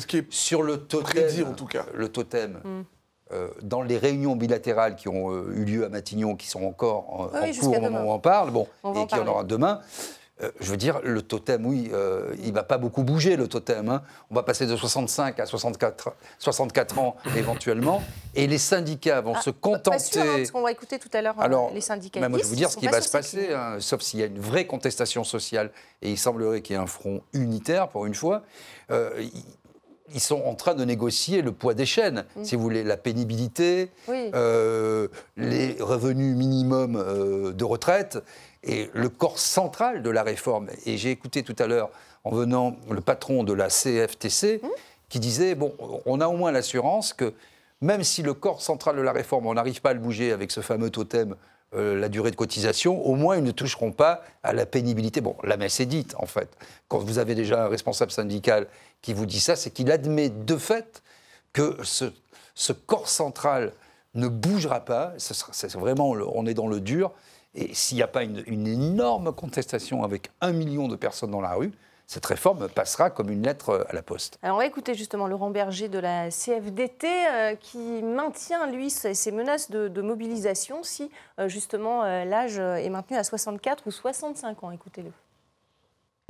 [0.00, 1.84] ce, qui est sur le totem, en tout cas.
[1.94, 2.60] Le totem.
[2.64, 2.82] Mm.
[3.30, 7.12] Euh, dans les réunions bilatérales qui ont euh, eu lieu à Matignon, qui sont encore
[7.12, 9.80] en, cours au moment où on parle, bon, et qui en aura demain,
[10.42, 13.48] euh, je veux dire, le totem, oui, euh, il ne va pas beaucoup bouger, le
[13.48, 13.88] totem.
[13.88, 14.02] Hein.
[14.30, 18.02] On va passer de 65 à 64, 64 ans éventuellement.
[18.34, 19.90] Et les syndicats vont ah, se contenter.
[19.90, 22.20] Pas sûr, hein, parce qu'on va écouter tout à l'heure euh, les syndicats.
[22.28, 24.26] moi, je vais vous dire ce qui va se passer, hein, sauf s'il y a
[24.26, 25.70] une vraie contestation sociale.
[26.02, 28.42] Et il semblerait qu'il y ait un front unitaire, pour une fois
[30.14, 32.44] ils sont en train de négocier le poids des chaînes, mm.
[32.44, 38.18] si vous voulez, la pénibilité, euh, les revenus minimums euh, de retraite
[38.64, 40.68] et le corps central de la réforme.
[40.86, 41.90] Et j'ai écouté tout à l'heure,
[42.24, 44.68] en venant, le patron de la CFTC mm.
[45.08, 45.74] qui disait, bon,
[46.06, 47.32] on a au moins l'assurance que
[47.80, 50.50] même si le corps central de la réforme, on n'arrive pas à le bouger avec
[50.50, 51.36] ce fameux totem
[51.74, 55.20] euh, la durée de cotisation, au moins ils ne toucheront pas à la pénibilité.
[55.20, 56.48] Bon, la messe est dite, en fait.
[56.88, 58.66] Quand vous avez déjà un responsable syndical
[59.02, 61.02] qui vous dit ça, c'est qu'il admet de fait
[61.52, 63.72] que ce, corps central
[64.14, 65.12] ne bougera pas.
[65.18, 67.12] C'est vraiment, on est dans le dur.
[67.54, 71.54] Et s'il n'y a pas une énorme contestation avec un million de personnes dans la
[71.54, 71.72] rue,
[72.08, 74.38] cette réforme passera comme une lettre à la poste.
[74.42, 79.70] Alors on écouter justement Laurent Berger de la CFDT euh, qui maintient, lui, ses menaces
[79.70, 84.70] de, mobilisation si euh, justement euh, l'âge est maintenu à 64 ou 65 ans.
[84.70, 85.12] Écoutez-le.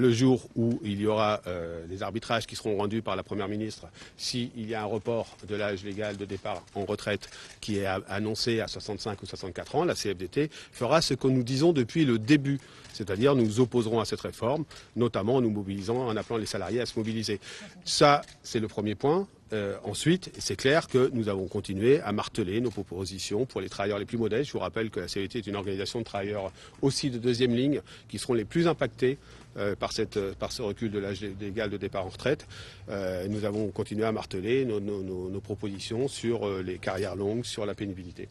[0.01, 1.42] Le jour où il y aura
[1.88, 5.57] des arbitrages qui seront rendus par la Première ministre, s'il y a un report de
[5.57, 7.28] l'âge légal de départ en retraite
[7.61, 11.72] qui est annoncé à 65 ou 64 ans, la CFDT fera ce que nous disons
[11.72, 12.61] depuis le début
[12.99, 14.64] c'est-à-dire nous opposerons à cette réforme,
[14.96, 17.38] notamment en nous mobilisant, en appelant les salariés à se mobiliser.
[17.84, 19.28] Ça, c'est le premier point.
[19.53, 24.01] Euh, ensuite, c'est clair que nous avons continué à marteler nos propositions pour les travailleurs
[24.01, 24.49] les plus modestes.
[24.49, 27.82] Je vous rappelle que la CVT est une organisation de travailleurs aussi de deuxième ligne
[28.09, 29.16] qui seront les plus impactés
[29.57, 32.46] euh, par, ce recul de l'âge légal de départ en retraite.
[32.88, 38.28] Euh, nous avons continué à marteler nos propositions sur les carrières longues, sur la pénibilité.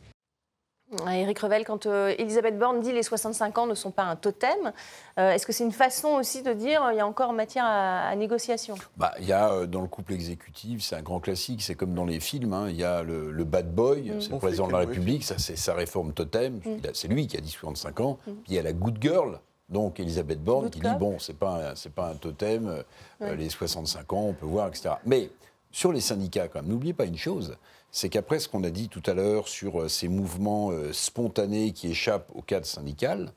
[1.06, 4.72] Éric Revel, quand euh, Elisabeth Borne dit les 65 ans ne sont pas un totem,
[5.20, 8.16] euh, est-ce que c'est une façon aussi de dire qu'il y a encore matière à,
[8.16, 8.76] négociation?
[8.96, 11.94] Bah, Il y a euh, dans le couple exécutif, c'est un grand classique, c'est comme
[11.94, 14.22] dans les films, hein, il y a le, bad boy, mm.
[14.22, 16.78] c'est le président de la République, ça c'est sa réforme totem, mm.
[16.94, 18.32] c'est lui qui a dit 65 ans, mm.
[18.32, 19.40] puis il y a la good girl,
[19.70, 22.84] donc Elisabeth Borne qui dit bon, c'est pas, pas un totem,
[23.20, 24.96] les 65 ans, on peut voir, etc.
[25.06, 25.30] Mais
[25.72, 27.58] sur les syndicats, quand même, n'oubliez pas une chose,
[27.92, 31.72] c'est qu'après ce qu'on a dit tout à l'heure sur euh, ces mouvements euh, spontanés
[31.72, 33.32] qui échappent au cadre syndical,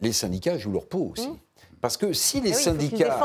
[0.00, 1.28] les syndicats jouent leur peau aussi.
[1.28, 1.38] Mmh.
[1.80, 3.18] Parce que si les ah syndicats,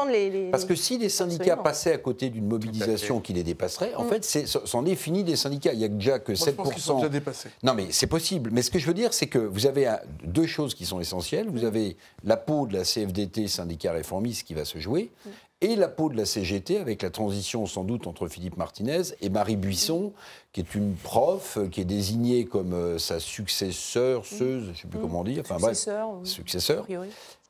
[0.52, 4.10] parce que si les syndicats passaient à côté d'une mobilisation qui les dépasserait, en mmh.
[4.10, 5.74] fait, c'en est, fini des syndicats.
[5.74, 6.96] Il n'y a déjà que 7%.
[6.96, 7.50] déjà dépassés.
[7.64, 8.50] Non, mais c'est possible.
[8.54, 9.94] Mais ce que je veux dire, c'est que vous avez
[10.24, 11.50] deux choses qui sont essentielles.
[11.50, 15.30] Vous avez la peau de la CFDT, syndicat réformiste, qui va se jouer, mmh
[15.62, 19.30] et la peau de la CGT avec la transition sans doute entre Philippe Martinez et
[19.30, 20.14] Marie Buisson,
[20.52, 24.88] qui est une prof qui est désignée comme euh, sa successeur, seuse, je ne sais
[24.88, 26.88] plus comment dire, enfin successeur, successeur.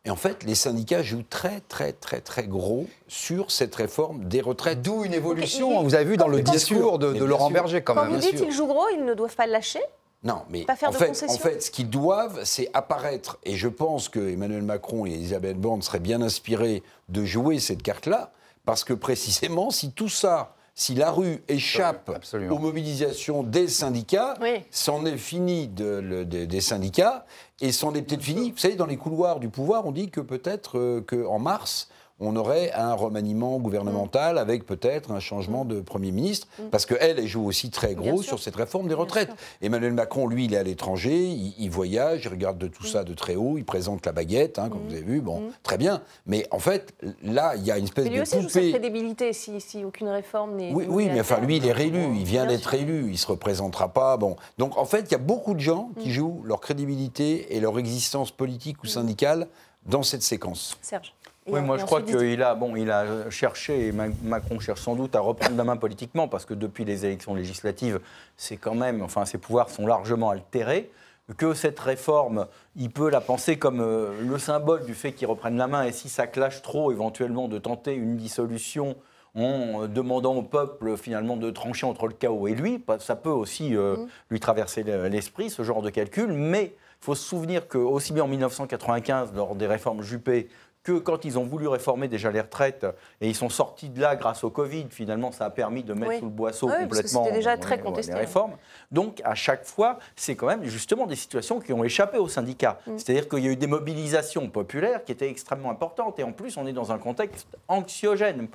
[0.06, 4.40] Et en fait, les syndicats jouent très, très, très, très gros sur cette réforme des
[4.40, 4.84] retraites.
[4.84, 8.06] D'où une évolution, vous avez vu dans le discours de, Laurent Berger quand, même.
[8.06, 9.82] Quand vous dites qu'ils jouent gros, ils ne doivent pas lâcher
[10.24, 10.92] non, mais en, fait, en,
[11.38, 13.38] fait, ce qu'ils doivent, c'est apparaître.
[13.44, 17.84] Et je pense que Emmanuel Macron et Elisabeth Borne seraient bien inspirés de jouer cette
[17.84, 18.32] carte-là,
[18.66, 22.12] parce que précisément, si tout ça, si la rue échappe
[22.52, 24.36] aux mobilisations des syndicats,
[24.72, 27.26] c'en est fini des syndicats,
[27.62, 28.52] et c'en est peut-être fini.
[28.52, 31.88] Vous savez, dans les couloirs du pouvoir, on dit que peut-être euh, qu'en mars,
[32.20, 36.70] on aurait un remaniement gouvernemental avec peut-être un changement de Premier ministre, mm.
[36.72, 39.32] parce qu'elle, elle joue aussi très gros sur cette réforme des retraites.
[39.62, 42.88] Emmanuel Macron, lui, il est à l'étranger, il, voyage, il regarde de tout mm.
[42.88, 44.88] ça de très haut, il présente la baguette, hein, comme mm.
[44.88, 46.02] vous avez vu, bon, très bien.
[46.26, 48.62] Mais en fait, là, il y a une espèce mais lui de aussi joue sa
[48.62, 50.74] crédibilité si, si, aucune réforme n'est...
[50.74, 53.90] Oui, oui mais enfin, lui, il est réélu, il vient d'être élu, il se représentera
[53.90, 54.38] pas, bon.
[54.58, 57.78] Donc, en fait, il y a beaucoup de gens qui jouent leur crédibilité et leur
[57.78, 59.48] existence politique ou syndicale
[59.86, 60.78] dans cette séquence.
[60.82, 61.15] Serge
[61.48, 65.16] oui, moi je crois qu'il a, bon, il a cherché, et Macron cherche sans doute
[65.16, 68.00] à reprendre la main politiquement, parce que depuis les élections législatives,
[68.36, 70.92] c'est quand même, enfin, ses pouvoirs sont largement altérés.
[71.38, 75.58] Que cette réforme, il peut la penser comme euh, le symbole du fait qu'il reprenne
[75.58, 78.96] la main, et si ça clash trop, éventuellement, de tenter une dissolution
[79.36, 83.30] en euh, demandant au peuple finalement de trancher entre le chaos et lui, ça peut
[83.30, 84.08] aussi euh, mmh.
[84.32, 88.24] lui traverser l'esprit, ce genre de calcul, mais il faut se souvenir que aussi bien
[88.24, 90.48] en 1995, lors des réformes Juppé,
[90.86, 92.86] que quand ils ont voulu réformer déjà les retraites
[93.20, 96.20] et ils sont sortis de là grâce au Covid, finalement, ça a permis de mettre
[96.20, 98.54] sous le boisseau complètement déjà très contesté, les réformes.
[98.92, 102.78] Donc, à chaque fois, c'est quand même justement des situations qui ont échappé aux syndicats.
[102.86, 102.98] Mm.
[102.98, 106.56] C'est-à-dire qu'il y a eu des mobilisations populaires qui étaient extrêmement importantes et en plus,
[106.56, 108.48] on est dans un contexte anxiogène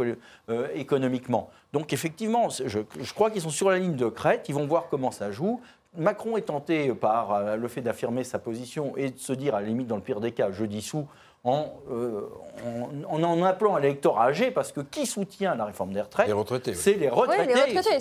[0.49, 1.51] euh, économiquement.
[1.73, 4.87] Donc, effectivement, je, je crois qu'ils sont sur la ligne de crête, ils vont voir
[4.89, 5.61] comment ça joue.
[5.97, 9.61] Macron est tenté par euh, le fait d'affirmer sa position et de se dire, à
[9.61, 11.09] la limite, dans le pire des cas, je dissous
[11.43, 12.29] en, euh,
[13.09, 16.29] en, en, appelant à l'électorat âgé, parce que qui soutient la réforme des retraites
[16.75, 17.55] C'est les retraités,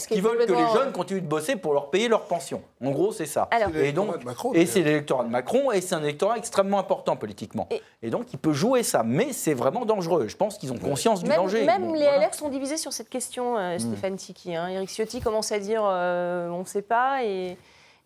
[0.10, 2.62] qui, veulent que les jeunes continuent de bosser pour leur payer leur pension.
[2.84, 3.48] En gros, c'est ça.
[3.76, 4.16] et donc,
[4.54, 7.70] et c'est l'électorat de Macron, et c'est un électorat extrêmement important politiquement.
[8.02, 10.28] Et, donc, il peut jouer ça, mais c'est vraiment dangereux.
[10.28, 11.66] Je pense qu'ils ont conscience du danger.
[11.66, 13.80] Même les LR sont divisés sur cette question, euh, hmm.
[13.80, 14.56] Stéphane Tiki.
[14.56, 14.68] Hein.
[14.68, 17.58] Eric Ciotti commence à dire euh, on ne sait pas, et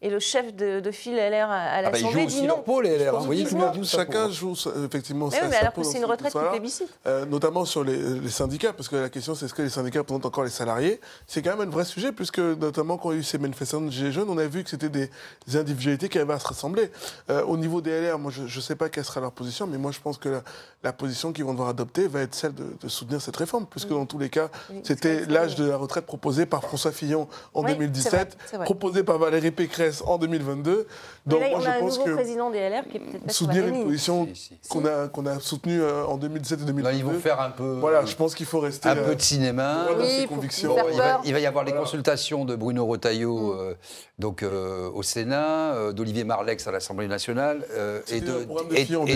[0.04, 2.62] et le chef de, de file LR à, l'Assemblée ah bah, dit non.
[2.62, 3.18] Pôle, les LR.
[3.20, 3.48] Vous voyez
[3.84, 4.54] chacun joue
[4.86, 6.90] effectivement oui, mais alors que c'est une retraite qui plébiscite.
[7.08, 10.00] Euh, notamment sur les, les, syndicats, parce que la question c'est est-ce que les syndicats
[10.00, 11.00] représentent encore les salariés?
[11.26, 13.80] C'est quand même un vrai sujet, puisque notamment quand il y a eu ces manifestations
[13.80, 15.10] de Gilets jaunes, on a vu que c'était des,
[15.56, 16.92] individualités qui avaient à se rassembler.
[17.30, 19.78] Euh, au niveau des LR, moi je ne sais pas quelle sera leur position, mais
[19.78, 20.42] moi je pense que
[20.84, 24.06] la, position qu'ils vont devoir adopter va être celle de, soutenir cette réforme, puisque dans
[24.06, 24.50] tous les cas,
[24.84, 29.93] c'était l'âge de la retraite proposé par François Fillon en 2017, proposé par Valérie Pécresse
[30.06, 30.88] en 2022
[31.26, 34.28] donc, moi, je pense que président des LR qui est peut-être soutenir une position
[34.68, 36.98] qu'on a, qu'on a soutenue euh, en 2017 et 2022.
[36.98, 37.78] ils vont faire un peu.
[37.80, 38.90] Voilà, je pense qu'il faut rester.
[38.90, 39.88] Un peu euh, de cinéma.
[39.98, 40.76] Oui, convictions.
[40.92, 43.60] il, va, il, va, y avoir les consultations de Bruno Retailleau mm.
[43.60, 43.74] euh,
[44.20, 47.66] donc, au Sénat, d'Olivier Marlex à l'Assemblée nationale
[48.10, 48.22] et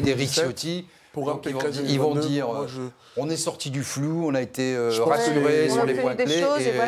[0.02, 2.47] d'Éric Ciotti ils vont, dire,
[3.18, 6.43] on est sorti du flou, on a été euh, rassuré sur les points clés.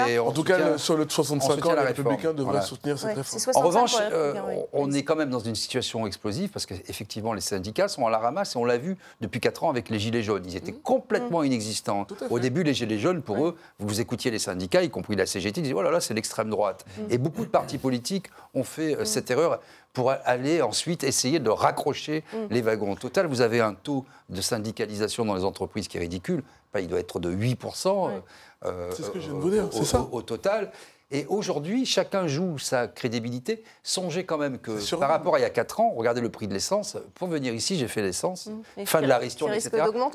[0.07, 3.55] Et, en tout cas, sur le 65 ans, les Républicains devraient soutenir cette réforme.
[3.55, 4.33] En revanche, euh,
[4.73, 8.19] on est quand même dans une situation explosive parce qu'effectivement, les syndicats sont à la
[8.19, 10.43] ramasse et on l'a vu depuis 4 ans avec les Gilets jaunes.
[10.45, 10.81] Ils étaient mmh.
[10.83, 11.45] complètement mmh.
[11.45, 12.07] inexistants.
[12.29, 15.61] Au début, les Gilets jaunes, pour eux, vous écoutiez les syndicats, y compris la CGT,
[15.61, 16.85] ils disaient, oh là là, c'est l'extrême droite.
[16.85, 17.01] Mmh.
[17.11, 19.59] Et beaucoup de partis politiques ont fait euh, cette erreur
[19.93, 22.37] pour aller ensuite essayer de raccrocher mm.
[22.49, 22.91] les wagons.
[22.91, 26.43] Au total, vous avez un taux de syndicalisation dans les entreprises qui est ridicule.
[26.77, 28.21] il doit être de 8%.
[28.65, 30.07] Euh, c'est ce que je viens de vous dire, c'est ça.
[30.11, 30.71] Au, total.
[31.11, 33.63] Et aujourd'hui, chacun joue sa crédibilité.
[33.81, 36.47] Songez quand même que par rapport à il y a 4 ans, regardez le prix
[36.47, 36.97] de l'essence.
[37.15, 38.47] Pour venir ici, j'ai fait l'essence.
[38.77, 38.85] Mm.
[38.85, 39.71] Fin de la ristourne, etc.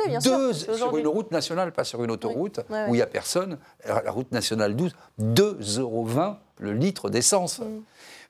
[0.06, 3.58] Bien Deux, sur une route nationale, pas sur une autoroute, où il n'y a personne.
[3.86, 6.06] La route nationale 12, 2,20 euros
[6.58, 7.58] le litre d'essence.
[7.58, 7.82] Mm.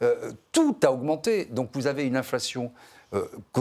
[0.04, 1.46] Euh, tout a augmenté.
[1.46, 2.72] Donc vous avez une inflation
[3.14, 3.60] euh, que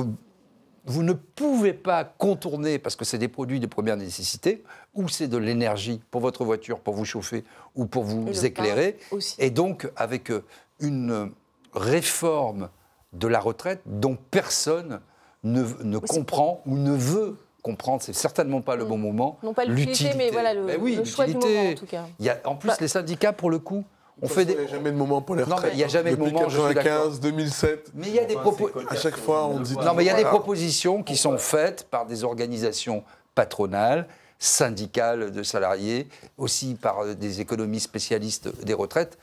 [0.86, 4.64] vous ne pouvez pas contourner parce que c'est des produits de première nécessité,
[4.94, 8.98] ou c'est de l'énergie pour votre voiture, pour vous chauffer ou pour vous éclairer.
[9.40, 10.44] Et donc avec euh,
[10.80, 11.32] une
[11.74, 12.70] réforme
[13.14, 15.00] de la retraite dont personne
[15.44, 18.88] ne, comprend ou ne veut comprendre, c'est certainement pas le mm.
[18.88, 19.40] bon moment.
[19.44, 22.06] Non pas l'utilité, mais voilà le, ben oui, choix du moment en tout cas.
[22.20, 23.86] Il y a, en plus, bah les syndicats, pour le coup,
[24.22, 24.54] on fait des...
[24.54, 25.72] Il n'y a jamais de moment pour les retraites.
[25.74, 26.48] il n'y a jamais de moment.
[26.48, 27.92] 1995, 2007.
[27.96, 28.70] Mais il y a des propos.
[28.90, 29.76] À chaque fois, on dit.
[29.76, 33.04] Non, mais il y a des propositions qui sont faites par des organisations
[33.36, 34.08] patronales,
[34.40, 36.08] syndicales de salariés,
[36.38, 39.18] aussi par des économistes spécialistes des retraites,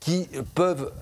[0.00, 0.92] qui peuvent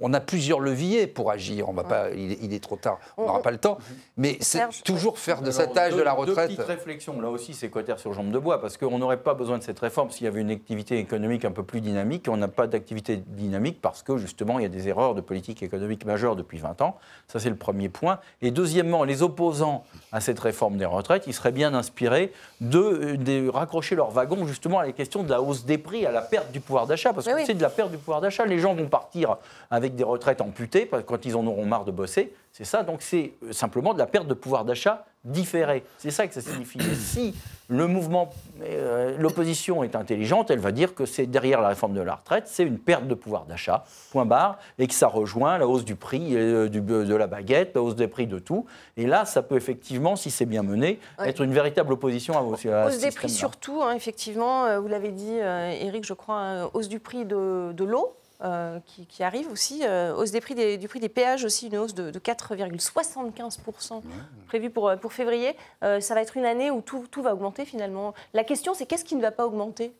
[0.00, 1.68] on a plusieurs leviers pour agir.
[1.68, 3.78] On va pas, il, est trop tard, on n'aura pas le temps.
[4.16, 6.50] Mais c'est toujours faire de cet âge de la retraite.
[6.50, 7.20] Deux petites réflexions.
[7.20, 9.78] Là aussi, c'est cotère sur jambe de bois, parce qu'on n'aurait pas besoin de cette
[9.80, 12.26] réforme s'il y avait une activité économique un peu plus dynamique.
[12.28, 15.62] On n'a pas d'activité dynamique parce que justement, il y a des erreurs de politique
[15.62, 16.96] économique majeures depuis 20 ans.
[17.26, 18.20] Ça, c'est le premier point.
[18.42, 23.48] Et deuxièmement, les opposants à cette réforme des retraites, ils seraient bien inspirés de, de
[23.48, 26.50] raccrocher leur wagon justement à la question de la hausse des prix, à la perte
[26.52, 28.46] du pouvoir d'achat, parce que c'est de la perte du pouvoir d'achat.
[28.46, 29.36] Les gens vont partir
[29.70, 32.32] avec des retraites amputées quand ils en auront marre de bosser.
[32.58, 35.84] C'est ça, donc c'est euh, simplement de la perte de pouvoir d'achat différée.
[35.98, 36.80] C'est ça que ça signifie.
[36.96, 37.34] si
[37.68, 38.30] le mouvement,
[38.62, 42.44] euh, l'opposition est intelligente, elle va dire que c'est derrière la réforme de la retraite,
[42.46, 45.94] c'est une perte de pouvoir d'achat, point barre, et que ça rejoint la hausse du
[45.94, 48.66] prix euh, du, de la baguette, la hausse des prix de tout.
[48.96, 52.86] Et là, ça peut effectivement, si c'est bien mené, être une véritable opposition à, à
[52.88, 57.24] Hausse des prix surtout, hein, effectivement, vous l'avez dit, Eric, je crois, hausse du prix
[57.24, 58.16] de, de l'eau.
[58.44, 58.78] Euh,
[59.08, 59.80] qui, arrive aussi.
[59.82, 64.00] Euh, hausse des prix du prix des péages aussi, une hausse de, 4,75%
[64.46, 65.56] prévue pour, pour février.
[65.82, 68.14] Euh, ça va être une année où tout, tout va augmenter finalement.
[68.34, 69.92] La question, c'est qu'est-ce qui ne va pas augmenter?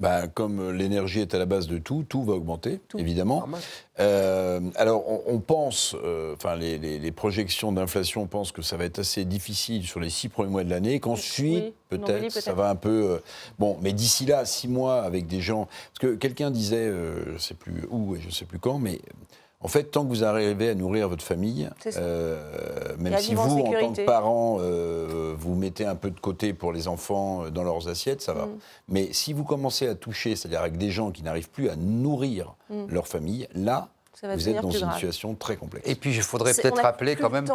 [0.00, 3.48] Bah, comme l'énergie est à la base de tout, tout va augmenter, évidemment.
[3.98, 9.24] Euh, alors, on, pense, euh, enfin, les, projections d'inflation pensent que ça va être assez
[9.24, 13.10] difficile sur les six premiers mois de l'année, qu'ensuite, peut-être, ça va un peu.
[13.10, 13.18] Euh,
[13.58, 15.66] bon, mais d'ici là, six mois avec des gens.
[15.66, 18.78] Parce que quelqu'un disait, je ne sais plus où et je ne sais plus quand,
[18.78, 19.00] mais
[19.60, 23.72] en fait, tant que vous arrivez à nourrir votre famille, euh, même si vous, en
[23.72, 27.64] tant que parent, euh, vous mettez un peu de côté pour les enfants euh, dans
[27.64, 28.46] leurs assiettes, ça va.
[28.46, 28.58] Mm.
[28.88, 32.54] Mais si vous commencez à toucher, c'est-à-dire avec des gens qui n'arrivent plus à nourrir
[32.70, 32.86] mm.
[32.88, 33.88] leur famille, là,
[34.22, 35.88] vous êtes dans une situation très complexe.
[35.88, 37.46] Et puis, il faudrait peut-être rappeler quand même,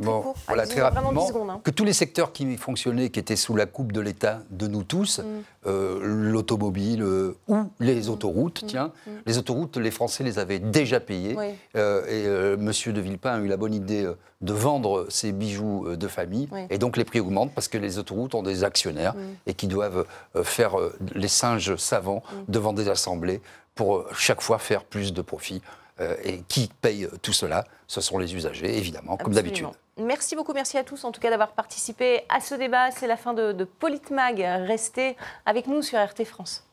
[0.00, 1.60] bon, voilà, très rapidement, hein.
[1.62, 4.84] que tous les secteurs qui fonctionnaient, qui étaient sous la coupe de l'État, de nous
[4.84, 5.22] tous, mm.
[5.66, 8.66] euh, l'automobile euh, ou les autoroutes, mm.
[8.66, 9.10] tiens, mm.
[9.26, 11.36] les autoroutes, les Français les avaient déjà payées.
[11.76, 14.10] Euh, et Monsieur de Villepin a eu la bonne idée
[14.40, 16.48] de vendre ses bijoux de famille.
[16.70, 19.14] Et donc, les prix augmentent parce que les autoroutes ont des actionnaires
[19.46, 20.04] et qui doivent
[20.42, 20.76] faire
[21.14, 23.40] les singes savants devant des assemblées
[23.74, 25.62] pour chaque fois faire plus de profit.
[26.00, 27.64] Euh, et qui paye tout cela?
[27.86, 29.66] Ce sont les usagers, évidemment, comme d'habitude.
[29.98, 32.90] Merci beaucoup, merci à tous en tout cas d'avoir participé à ce débat.
[32.90, 34.40] C'est la fin de, de Politmag.
[34.66, 36.64] Restez avec nous sur RT France.